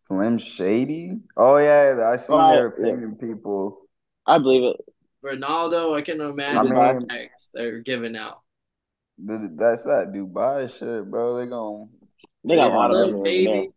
Slim 0.09 0.37
Shady. 0.37 1.21
Oh 1.37 1.55
yeah, 1.57 2.11
I 2.11 2.17
seen 2.17 2.35
Oh, 2.35 2.51
they 2.51 2.61
were 2.61 2.75
yeah. 2.77 2.95
paying 2.95 3.15
people. 3.15 3.84
I 4.27 4.37
believe 4.37 4.63
it. 4.63 4.81
Ronaldo, 5.23 5.97
I 5.97 6.01
can 6.01 6.21
imagine 6.21 6.75
I 6.77 6.93
the 6.93 6.99
mean- 6.99 7.09
checks 7.09 7.51
they're 7.53 7.79
giving 7.79 8.15
out. 8.15 8.41
Th- 9.27 9.39
That's 9.55 9.83
that 9.83 10.11
Dubai 10.13 10.69
shit, 10.69 11.09
bro. 11.09 11.37
They 11.37 11.45
gon' 11.45 11.89
They 12.43 12.55
got 12.55 12.71
a 12.71 12.75
lot 12.75 12.91
of 12.91 12.97
Lil 12.97 13.05
money 13.07 13.13
over 13.13 13.23
baby, 13.23 13.69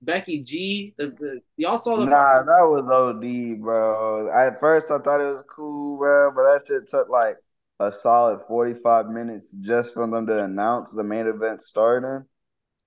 Becky 0.00 0.42
G. 0.42 0.94
The, 0.96 1.08
the 1.08 1.40
y'all 1.56 1.76
saw 1.76 1.96
the 1.96 2.04
Nah, 2.06 2.42
that 2.44 2.46
was 2.46 2.84
OD, 2.90 3.60
bro. 3.60 4.30
At 4.32 4.60
first, 4.60 4.90
I 4.90 4.98
thought 4.98 5.20
it 5.20 5.24
was 5.24 5.42
cool, 5.50 5.98
bro, 5.98 6.30
but 6.30 6.42
that 6.44 6.62
shit 6.66 6.88
took 6.88 7.08
like 7.08 7.36
a 7.80 7.90
solid 7.92 8.40
45 8.48 9.08
minutes 9.08 9.52
just 9.56 9.92
for 9.92 10.06
them 10.06 10.26
to 10.28 10.44
announce 10.44 10.92
the 10.92 11.04
main 11.04 11.26
event 11.26 11.60
starting 11.60 12.24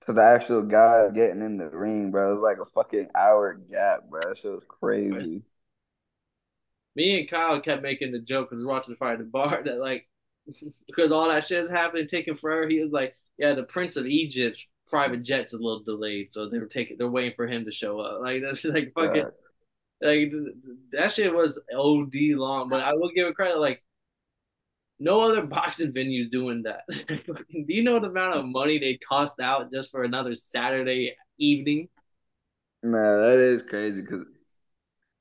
to 0.05 0.13
the 0.13 0.23
actual 0.23 0.61
guys 0.61 1.11
getting 1.11 1.41
in 1.43 1.57
the 1.57 1.69
ring, 1.69 2.11
bro. 2.11 2.31
It 2.31 2.33
was 2.35 2.41
like 2.41 2.57
a 2.57 2.71
fucking 2.71 3.09
hour 3.15 3.53
gap, 3.55 4.09
bro. 4.09 4.21
That 4.29 4.37
shit 4.37 4.51
was 4.51 4.65
crazy. 4.65 5.43
Me 6.95 7.19
and 7.19 7.29
Kyle 7.29 7.61
kept 7.61 7.83
making 7.83 8.11
the 8.11 8.19
joke 8.19 8.49
because 8.49 8.61
we 8.61 8.65
are 8.65 8.73
watching 8.73 8.93
the 8.93 8.97
fight 8.97 9.13
at 9.13 9.19
the 9.19 9.25
bar 9.25 9.61
that 9.65 9.79
like 9.79 10.07
because 10.87 11.11
all 11.11 11.29
that 11.29 11.43
shit 11.43 11.63
is 11.63 11.69
happening, 11.69 12.07
taking 12.07 12.35
forever. 12.35 12.67
He 12.67 12.81
was 12.81 12.91
like, 12.91 13.15
yeah, 13.37 13.53
the 13.53 13.63
Prince 13.63 13.95
of 13.95 14.05
Egypt's 14.05 14.65
private 14.87 15.23
jet's 15.23 15.53
a 15.53 15.57
little 15.57 15.83
delayed, 15.83 16.31
so 16.31 16.49
they 16.49 16.57
were 16.57 16.65
taking 16.65 16.97
they're 16.97 17.09
waiting 17.09 17.33
for 17.35 17.47
him 17.47 17.65
to 17.65 17.71
show 17.71 17.99
up. 17.99 18.21
Like 18.21 18.41
that's 18.41 18.63
like 18.65 18.91
fucking 18.93 19.25
like 20.01 20.31
th- 20.31 20.31
th- 20.31 20.55
that 20.93 21.11
shit 21.11 21.33
was 21.33 21.61
OD 21.75 22.15
long, 22.35 22.69
but 22.69 22.83
I 22.83 22.93
will 22.93 23.11
give 23.13 23.27
it 23.27 23.35
credit 23.35 23.59
like. 23.59 23.83
No 25.01 25.21
other 25.21 25.43
boxing 25.43 25.93
venues 25.93 26.29
doing 26.29 26.63
that. 26.63 26.81
Do 27.07 27.73
you 27.73 27.83
know 27.83 28.01
the 28.01 28.07
amount 28.07 28.37
of 28.37 28.45
money 28.45 28.79
they 28.79 28.97
cost 28.97 29.39
out 29.39 29.71
just 29.71 29.91
for 29.91 30.03
another 30.03 30.35
Saturday 30.35 31.15
evening? 31.37 31.87
Man, 32.83 33.01
that 33.01 33.37
is 33.37 33.63
crazy 33.63 34.01
because 34.01 34.25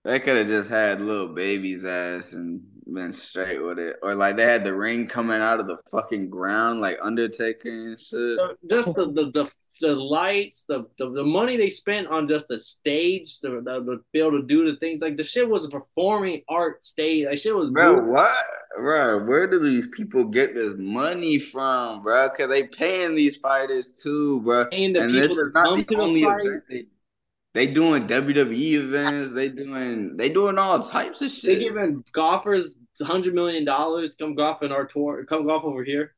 they 0.09 0.19
could 0.19 0.39
have 0.39 0.47
just 0.47 0.71
had 0.71 1.03
little 1.03 1.29
baby's 1.29 1.85
ass 1.85 2.33
and 2.33 2.63
been 2.87 3.13
straight 3.13 3.63
with 3.63 3.79
it, 3.79 3.97
or 4.03 4.15
like 4.15 4.39
they 4.39 4.45
had 4.45 4.65
the 4.65 4.75
ring 4.75 5.07
coming 5.07 5.43
out 5.43 5.61
of 5.61 5.67
the 5.67 5.77
fucking 5.91 6.31
ground, 6.31 6.81
like 6.81 6.99
Undertaker 7.03 7.69
and 7.69 8.01
shit. 8.01 8.39
Just 8.71 8.95
the 8.95 9.13
the, 9.13 9.31
the, 9.33 9.51
the 9.83 9.95
lights, 9.95 10.65
the, 10.65 10.87
the 10.99 11.11
the 11.11 11.25
money 11.25 11.59
they 11.59 11.69
spent 11.69 12.07
on 12.07 12.27
just 12.27 12.49
the 12.49 12.59
stage, 12.59 13.39
the, 13.41 13.61
the, 13.63 13.83
the 13.85 14.01
be 14.15 14.21
able 14.21 14.41
to 14.41 14.47
do 14.47 14.71
the 14.71 14.79
things 14.79 15.03
like 15.03 15.19
the 15.19 15.25
shit 15.25 15.47
was 15.47 15.67
a 15.67 15.69
performing 15.69 16.41
art 16.49 16.83
stage. 16.83 17.27
Like 17.27 17.39
shit 17.39 17.55
was 17.55 17.71
bro. 17.71 18.01
What, 18.01 18.47
bro? 18.79 19.27
Where 19.27 19.47
do 19.47 19.59
these 19.59 19.89
people 19.89 20.25
get 20.25 20.55
this 20.55 20.73
money 20.79 21.39
from, 21.39 22.03
bro? 22.03 22.31
Cause 22.31 22.49
they 22.49 22.63
paying 22.63 23.15
these 23.15 23.37
fighters 23.37 23.93
too, 23.93 24.41
bro. 24.41 24.65
and 24.73 24.97
this 24.97 25.37
is 25.37 25.51
not 25.53 25.87
the 25.87 25.97
only 25.97 26.23
event 26.23 26.63
they 26.71 26.87
they 27.59 27.67
doing 27.67 28.07
WWE 28.07 28.73
events. 28.75 29.33
They 29.33 29.49
doing 29.49 30.17
they 30.17 30.29
doing 30.29 30.59
all 30.59 30.79
types 30.79 31.21
of 31.21 31.33
shit. 31.33 31.43
They 31.43 31.59
giving 31.59 32.05
golfers 32.13 32.77
hundred 33.03 33.35
million 33.35 33.65
dollars 33.65 34.15
come 34.15 34.37
golf 34.37 34.63
in 34.63 34.71
our 34.71 34.85
tour. 34.85 35.25
Come 35.25 35.45
golf 35.45 35.65
over 35.65 35.83
here. 35.83 36.15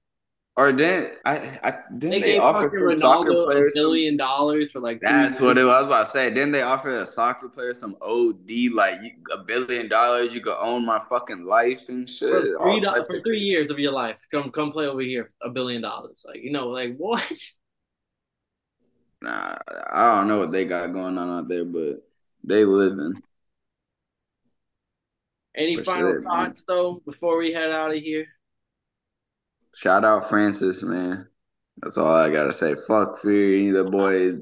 Or 0.56 0.70
then 0.70 1.12
I, 1.24 1.58
I 1.62 1.70
then 1.92 2.10
they, 2.10 2.20
they, 2.20 2.32
they 2.32 2.38
offer 2.38 2.68
Ronaldo 2.68 3.54
a 3.54 3.70
billion 3.72 4.18
dollars 4.18 4.70
for 4.70 4.80
like. 4.80 5.00
That's 5.00 5.40
what 5.40 5.56
it 5.56 5.64
was. 5.64 5.72
I 5.72 5.78
was 5.78 5.86
about 5.86 6.04
to 6.04 6.10
say. 6.10 6.28
Then 6.28 6.52
they 6.52 6.60
offer 6.60 6.90
a 6.90 7.06
soccer 7.06 7.48
player 7.48 7.72
some 7.72 7.96
OD 8.02 8.50
like 8.74 8.98
a 9.32 9.38
billion 9.38 9.88
dollars. 9.88 10.34
You 10.34 10.42
could 10.42 10.58
own 10.60 10.84
my 10.84 11.00
fucking 11.08 11.46
life 11.46 11.88
and 11.88 12.10
shit. 12.10 12.30
For 12.30 12.42
three, 12.62 12.86
for 13.06 13.22
three 13.22 13.40
years 13.40 13.70
of 13.70 13.78
your 13.78 13.92
life, 13.92 14.18
come 14.30 14.50
come 14.50 14.72
play 14.72 14.84
over 14.84 15.00
here. 15.00 15.32
A 15.40 15.48
billion 15.48 15.80
dollars, 15.80 16.22
like 16.26 16.42
you 16.42 16.52
know, 16.52 16.68
like 16.68 16.94
what? 16.98 17.32
Nah, 19.22 19.58
I 19.90 20.16
don't 20.16 20.28
know 20.28 20.38
what 20.38 20.52
they 20.52 20.64
got 20.64 20.92
going 20.92 21.18
on 21.18 21.38
out 21.38 21.48
there, 21.48 21.64
but 21.64 22.02
they 22.42 22.64
living. 22.64 23.22
Any 25.54 25.76
For 25.76 25.82
final 25.82 26.10
sure, 26.10 26.22
thoughts 26.22 26.64
man. 26.68 26.76
though 26.76 27.02
before 27.04 27.36
we 27.38 27.52
head 27.52 27.70
out 27.70 27.94
of 27.94 28.02
here? 28.02 28.26
Shout 29.74 30.04
out 30.04 30.28
Francis, 30.28 30.82
man. 30.82 31.28
That's 31.78 31.98
all 31.98 32.12
I 32.12 32.30
gotta 32.30 32.52
say. 32.52 32.74
Fuck 32.74 33.18
Fury, 33.18 33.70
the 33.70 33.84
boy 33.84 34.38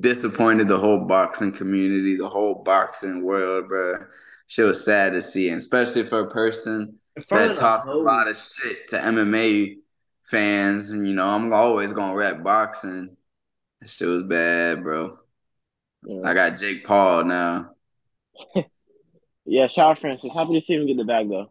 disappointed 0.00 0.68
the 0.68 0.78
whole 0.78 1.04
boxing 1.06 1.52
community, 1.52 2.16
the 2.16 2.28
whole 2.28 2.62
boxing 2.62 3.24
world, 3.24 3.68
bro. 3.68 4.04
She 4.46 4.62
was 4.62 4.84
sad 4.84 5.12
to 5.12 5.22
see, 5.22 5.48
and 5.48 5.58
especially 5.58 6.02
for 6.04 6.20
a 6.20 6.30
person 6.30 6.98
that 7.30 7.54
talks 7.54 7.86
a 7.86 7.94
lot 7.94 8.28
of 8.28 8.36
shit 8.36 8.88
to 8.88 8.98
MMA 8.98 9.78
fans. 10.22 10.90
And 10.90 11.06
you 11.06 11.14
know, 11.14 11.26
I'm 11.26 11.52
always 11.52 11.92
gonna 11.92 12.16
rap 12.16 12.42
boxing. 12.42 13.16
That 13.82 13.90
shit 13.90 14.06
was 14.06 14.22
bad, 14.22 14.84
bro. 14.84 15.18
Yeah. 16.04 16.20
I 16.24 16.34
got 16.34 16.56
Jake 16.56 16.84
Paul 16.84 17.24
now. 17.24 17.72
yeah, 19.44 19.66
shout 19.66 19.90
out 19.90 19.98
Francis. 19.98 20.32
Happy 20.32 20.52
to 20.52 20.64
see 20.64 20.74
him 20.74 20.86
get 20.86 20.98
the 20.98 21.04
bag 21.04 21.28
though. 21.28 21.50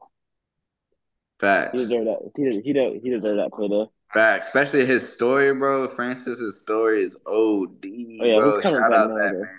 Facts. 1.42 1.74
He 1.74 1.78
deserved 1.80 2.08
that. 2.08 2.32
He 2.38 2.44
did, 2.44 2.64
he 2.64 2.72
did, 2.72 3.02
he 3.04 3.10
deserved 3.10 3.38
that 3.38 3.52
play 3.52 3.68
though. 3.68 3.92
Facts, 4.14 4.48
especially 4.48 4.86
his 4.86 5.12
story, 5.12 5.54
bro. 5.54 5.90
Francis's 5.90 6.62
story 6.62 7.04
is 7.04 7.18
OD, 7.28 7.32
oh, 7.34 7.76
yeah, 7.86 8.40
bro. 8.40 8.62
Shout 8.62 8.94
out 8.94 9.10
that 9.10 9.34
man. 9.34 9.50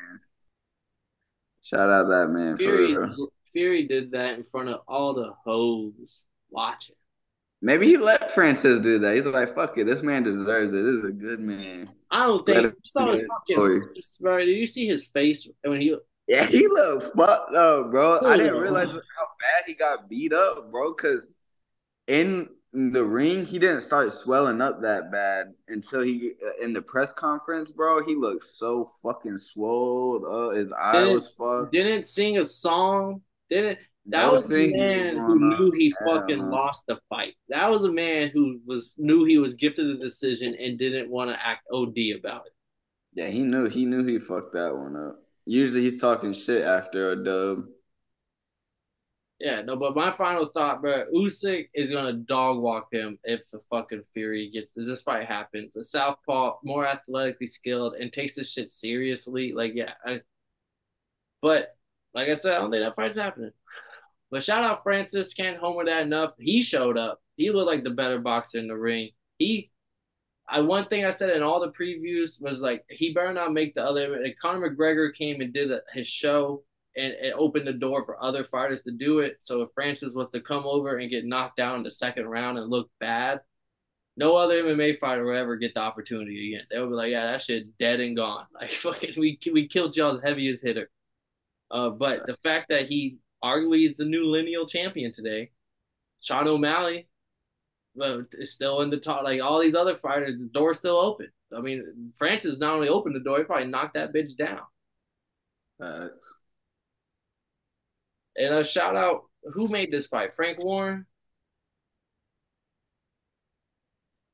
Shout 1.61 1.91
out 1.91 2.09
that 2.09 2.29
man 2.31 2.57
Fury, 2.57 2.97
Fury 3.53 3.87
did 3.87 4.13
that 4.13 4.39
in 4.39 4.45
front 4.45 4.71
of 4.71 4.81
all 4.89 5.13
the 5.13 5.35
hoes 5.45 6.23
watching. 6.49 6.97
Maybe 7.65 7.87
he 7.87 7.97
let 7.97 8.33
Francis 8.33 8.81
do 8.81 8.99
that. 8.99 9.15
He's 9.15 9.25
like, 9.25 9.55
"Fuck 9.55 9.79
it, 9.79 9.85
this 9.85 10.03
man 10.03 10.25
deserves 10.25 10.75
it. 10.75 10.79
This 10.79 10.97
is 10.97 11.05
a 11.05 11.13
good 11.13 11.39
man." 11.39 11.89
I 12.11 12.27
don't 12.27 12.45
think 12.45 12.65
so. 12.65 12.69
You 12.69 12.75
saw 12.85 13.13
his 13.13 13.29
fucking 13.29 13.89
face, 13.95 14.19
bro. 14.21 14.39
Did 14.39 14.59
you 14.59 14.67
see 14.67 14.87
his 14.87 15.07
face 15.07 15.49
when 15.63 15.81
he? 15.81 15.97
Yeah, 16.27 16.45
he 16.45 16.67
looked 16.67 17.17
fucked 17.17 17.55
up, 17.55 17.91
bro. 17.93 18.19
I 18.25 18.37
didn't 18.37 18.57
realize 18.57 18.89
how 18.89 19.27
bad 19.41 19.65
he 19.67 19.75
got 19.75 20.09
beat 20.09 20.33
up, 20.33 20.73
bro. 20.73 20.93
Because 20.93 21.29
in 22.09 22.49
the 22.73 23.05
ring, 23.05 23.47
he 23.47 23.59
didn't 23.61 23.83
start 23.83 24.13
swelling 24.13 24.61
up 24.61 24.83
that 24.83 25.13
bad 25.13 25.55
until 25.69 26.01
he 26.03 26.33
in 26.61 26.73
the 26.73 26.83
press 26.83 27.13
conference, 27.13 27.71
bro. 27.71 28.05
He 28.05 28.17
looked 28.17 28.45
so 28.45 28.89
fucking 29.03 29.37
swole. 29.37 30.27
Uh, 30.27 30.55
his 30.57 30.73
eye 30.73 31.07
was 31.07 31.33
fucked. 31.35 31.73
Didn't 31.73 32.09
sing 32.09 32.39
a 32.39 32.45
song. 32.45 33.23
Didn't 33.49 33.79
that 34.07 34.31
was 34.31 34.49
the 34.49 34.73
man 34.73 35.17
who 35.17 35.51
knew 35.51 35.71
he 35.71 35.95
fucking 36.05 36.51
lost 36.51 36.87
the 36.87 36.99
fight. 37.09 37.35
That 37.49 37.71
was 37.71 37.85
a 37.85 37.93
man 37.93 38.31
who 38.33 38.61
was 38.67 38.95
knew 38.99 39.25
he 39.25 39.39
was 39.39 39.55
gifted 39.55 39.87
the 39.87 40.05
decision 40.05 40.57
and 40.59 40.79
didn't 40.79 41.11
want 41.11 41.31
to 41.31 41.47
act 41.47 41.67
OD 41.73 41.97
about 42.19 42.47
it. 42.47 42.53
Yeah, 43.15 43.29
he 43.29 43.41
knew 43.41 43.69
he 43.69 43.85
knew 43.85 44.05
he 44.05 44.19
fucked 44.19 44.55
that 44.55 44.75
one 44.75 44.97
up. 44.97 45.19
Usually 45.45 45.83
he's 45.83 46.01
talking 46.01 46.33
shit 46.33 46.65
after 46.65 47.13
a 47.13 47.25
dub. 47.25 47.65
Yeah, 49.39 49.61
no, 49.63 49.75
but 49.75 49.97
my 49.97 50.13
final 50.13 50.51
thought, 50.55 50.83
bro, 50.83 51.07
Usyk 51.13 51.69
is 51.75 51.91
gonna 51.91 52.13
dog 52.13 52.59
walk 52.59 52.89
him 52.93 53.19
if 53.25 53.41
the 53.53 53.59
fucking 53.71 54.05
Fury 54.15 54.51
gets 54.51 54.73
this 54.75 55.03
fight 55.03 55.27
happens. 55.27 55.77
A 55.77 55.83
southpaw, 55.83 56.59
more 56.63 56.87
athletically 56.87 57.49
skilled, 57.49 57.95
and 57.95 58.13
takes 58.13 58.37
this 58.37 58.53
shit 58.53 58.71
seriously. 58.71 59.53
Like, 59.53 59.73
yeah, 59.75 59.95
I, 60.05 60.21
but 61.41 61.77
like 62.15 62.29
I 62.29 62.35
said, 62.35 62.55
I 62.55 62.59
don't 62.59 62.71
think 62.71 62.85
that 62.85 62.95
fight's 62.95 63.19
happening. 63.19 63.51
But 64.33 64.43
shout 64.43 64.65
out 64.65 64.83
Francis, 64.83 65.35
can't 65.35 65.59
homer 65.59 65.85
that 65.85 66.03
enough. 66.03 66.33
He 66.39 66.63
showed 66.63 66.97
up. 66.97 67.21
He 67.37 67.51
looked 67.51 67.71
like 67.71 67.85
the 67.85 67.91
better 67.91 68.19
boxer 68.19 68.59
in 68.59 68.67
the 68.67 68.77
ring. 68.77 69.11
He, 69.37 69.71
I 70.49 70.61
one 70.61 70.89
thing 70.89 71.05
I 71.05 71.11
said 71.11 71.37
in 71.37 71.43
all 71.43 71.61
the 71.61 71.71
previews 71.71 72.41
was 72.41 72.61
like 72.61 72.83
he 72.89 73.13
better 73.13 73.35
not 73.35 73.53
make 73.53 73.75
the 73.75 73.85
other. 73.85 74.23
Like 74.23 74.39
Conor 74.41 74.71
McGregor 74.71 75.15
came 75.15 75.43
and 75.43 75.53
did 75.53 75.71
a, 75.71 75.83
his 75.93 76.07
show 76.07 76.65
and 76.97 77.13
it 77.13 77.35
opened 77.37 77.67
the 77.67 77.75
door 77.75 78.07
for 78.07 78.23
other 78.23 78.43
fighters 78.43 78.81
to 78.83 78.91
do 78.91 79.19
it. 79.19 79.37
So 79.41 79.61
if 79.63 79.71
Francis 79.75 80.15
was 80.15 80.31
to 80.31 80.41
come 80.41 80.65
over 80.65 80.97
and 80.97 81.11
get 81.11 81.27
knocked 81.27 81.59
down 81.59 81.77
in 81.77 81.83
the 81.83 81.91
second 81.91 82.27
round 82.27 82.59
and 82.59 82.71
look 82.71 82.91
bad, 83.01 83.41
no 84.17 84.35
other 84.37 84.63
MMA 84.63 84.99
fighter 84.99 85.25
will 85.25 85.37
ever 85.37 85.57
get 85.57 85.75
the 85.75 85.81
opportunity 85.81 86.55
again. 86.55 86.67
They 86.71 86.79
will 86.79 86.89
be 86.89 86.95
like, 86.95 87.11
yeah, 87.11 87.33
that 87.33 87.43
shit 87.43 87.77
dead 87.77 88.01
and 88.01 88.17
gone. 88.17 88.47
Like 88.59 88.73
fucking, 88.73 89.13
we 89.19 89.39
we 89.53 89.69
killed 89.69 89.95
y'all's 89.95 90.23
heaviest 90.23 90.65
hitter. 90.65 90.91
Uh, 91.71 91.91
but 91.91 92.27
the 92.27 92.37
fact 92.43 92.69
that 92.71 92.87
he 92.87 93.19
arguably 93.45 93.91
is 93.91 93.97
the 93.97 94.05
new 94.05 94.27
lineal 94.27 94.67
champion 94.67 95.13
today. 95.13 95.51
Sean 96.21 96.47
O'Malley, 96.47 97.09
but 97.97 98.27
is 98.33 98.53
still 98.53 98.83
in 98.83 98.91
the 98.91 98.97
top. 98.99 99.25
Like 99.25 99.43
all 99.43 99.61
these 99.61 99.75
other 99.75 99.97
fighters, 99.97 100.41
the 100.41 100.49
door's 100.49 100.79
still 100.79 100.97
open. 100.97 101.29
I 101.57 101.61
mean, 101.61 102.13
Francis 102.17 102.59
not 102.59 102.75
only 102.75 102.89
opened 102.89 103.15
the 103.15 103.21
door, 103.21 103.39
he 103.39 103.45
probably 103.45 103.67
knocked 103.67 103.95
that 103.95 104.13
bitch 104.15 104.37
down. 104.37 104.61
Thanks. 105.81 106.35
And 108.37 108.55
a 108.55 108.65
shout 108.65 108.97
out, 108.97 109.25
who 109.53 109.67
made 109.69 109.91
this 109.91 110.07
fight? 110.07 110.35
Frank 110.35 110.63
Warren. 110.65 111.07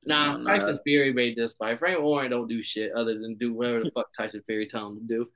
Nah, 0.05 0.37
no, 0.37 0.45
Tyson 0.45 0.79
Fury 0.85 1.11
made 1.11 1.35
this 1.35 1.55
fight. 1.55 1.77
Frank 1.77 1.99
Warren 2.01 2.31
don't 2.31 2.47
do 2.47 2.63
shit 2.63 2.93
other 2.93 3.19
than 3.19 3.35
do 3.35 3.53
whatever 3.53 3.83
the 3.83 3.91
fuck 3.91 4.07
Tyson 4.17 4.41
Fury 4.45 4.67
tell 4.67 4.87
him 4.87 4.99
to 4.99 5.03
do. 5.05 5.29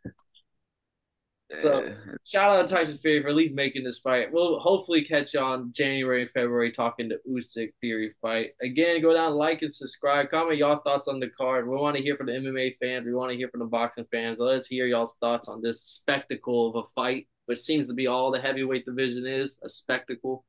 So 1.62 1.94
shout 2.24 2.58
out 2.58 2.68
to 2.68 2.74
Tyson 2.74 2.98
Fury 2.98 3.22
for 3.22 3.30
at 3.30 3.36
least 3.36 3.54
making 3.54 3.84
this 3.84 4.00
fight. 4.00 4.32
We'll 4.32 4.60
hopefully 4.60 5.04
catch 5.04 5.34
you 5.34 5.40
on 5.40 5.72
January 5.72 6.24
and 6.24 6.32
February 6.32 6.72
talking 6.72 7.10
to 7.10 7.20
Usyk 7.30 7.74
Fury 7.80 8.14
fight. 8.22 8.52
Again, 8.62 9.02
go 9.02 9.14
down, 9.14 9.34
like 9.34 9.62
and 9.62 9.74
subscribe. 9.74 10.32
Comment 10.32 10.58
y'all 10.58 10.80
thoughts 10.80 11.08
on 11.08 11.20
the 11.20 11.30
card. 11.30 11.68
We 11.68 11.76
want 11.76 11.96
to 11.98 12.02
hear 12.04 12.18
from 12.18 12.28
the 12.28 12.34
MMA 12.34 12.78
fans. 12.80 13.06
We 13.06 13.14
want 13.14 13.32
to 13.32 13.38
hear 13.38 13.50
from 13.50 13.60
the 13.60 13.66
boxing 13.66 14.08
fans. 14.12 14.40
Let 14.40 14.58
us 14.58 14.68
hear 14.68 14.88
y'all's 14.88 15.16
thoughts 15.18 15.48
on 15.48 15.62
this 15.62 15.82
spectacle 15.82 16.70
of 16.70 16.84
a 16.84 16.88
fight, 16.96 17.28
which 17.46 17.60
seems 17.60 17.88
to 17.88 17.94
be 17.94 18.08
all 18.08 18.32
the 18.32 18.42
heavyweight 18.42 18.86
division 18.86 19.26
is 19.28 19.60
a 19.64 19.70
spectacle. 19.70 20.46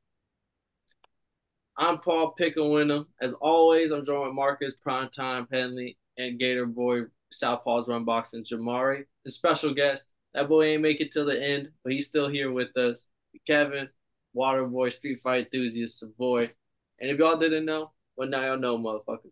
I'm 1.77 1.99
Paul 1.99 2.35
Pickawinner. 2.39 3.05
As 3.21 3.33
always, 3.33 3.91
I'm 3.91 4.05
joined 4.05 4.27
with 4.27 4.33
Marcus 4.33 4.73
Primetime 4.85 5.49
Penley 5.49 5.97
and 6.17 6.39
Gator 6.39 6.65
Boy 6.65 7.01
Southpaws 7.33 7.87
Run 7.87 8.05
Boxing 8.05 8.45
Jamari. 8.45 9.05
The 9.25 9.31
special 9.31 9.73
guest 9.73 10.14
that 10.35 10.49
boy 10.49 10.65
ain't 10.65 10.81
make 10.81 10.99
it 10.99 11.11
till 11.11 11.25
the 11.25 11.41
end, 11.41 11.69
but 11.83 11.93
he's 11.93 12.07
still 12.07 12.27
here 12.27 12.51
with 12.51 12.75
us. 12.77 13.07
Kevin, 13.47 13.89
Water 14.33 14.65
Boy, 14.65 14.89
Street 14.89 15.21
Fight 15.23 15.45
Enthusiast, 15.45 15.99
Savoy. 15.99 16.51
And 16.99 17.09
if 17.09 17.17
y'all 17.17 17.37
didn't 17.39 17.65
know, 17.65 17.91
well, 18.17 18.27
now 18.27 18.45
y'all 18.45 18.57
know, 18.57 18.77
motherfucker. 18.77 19.31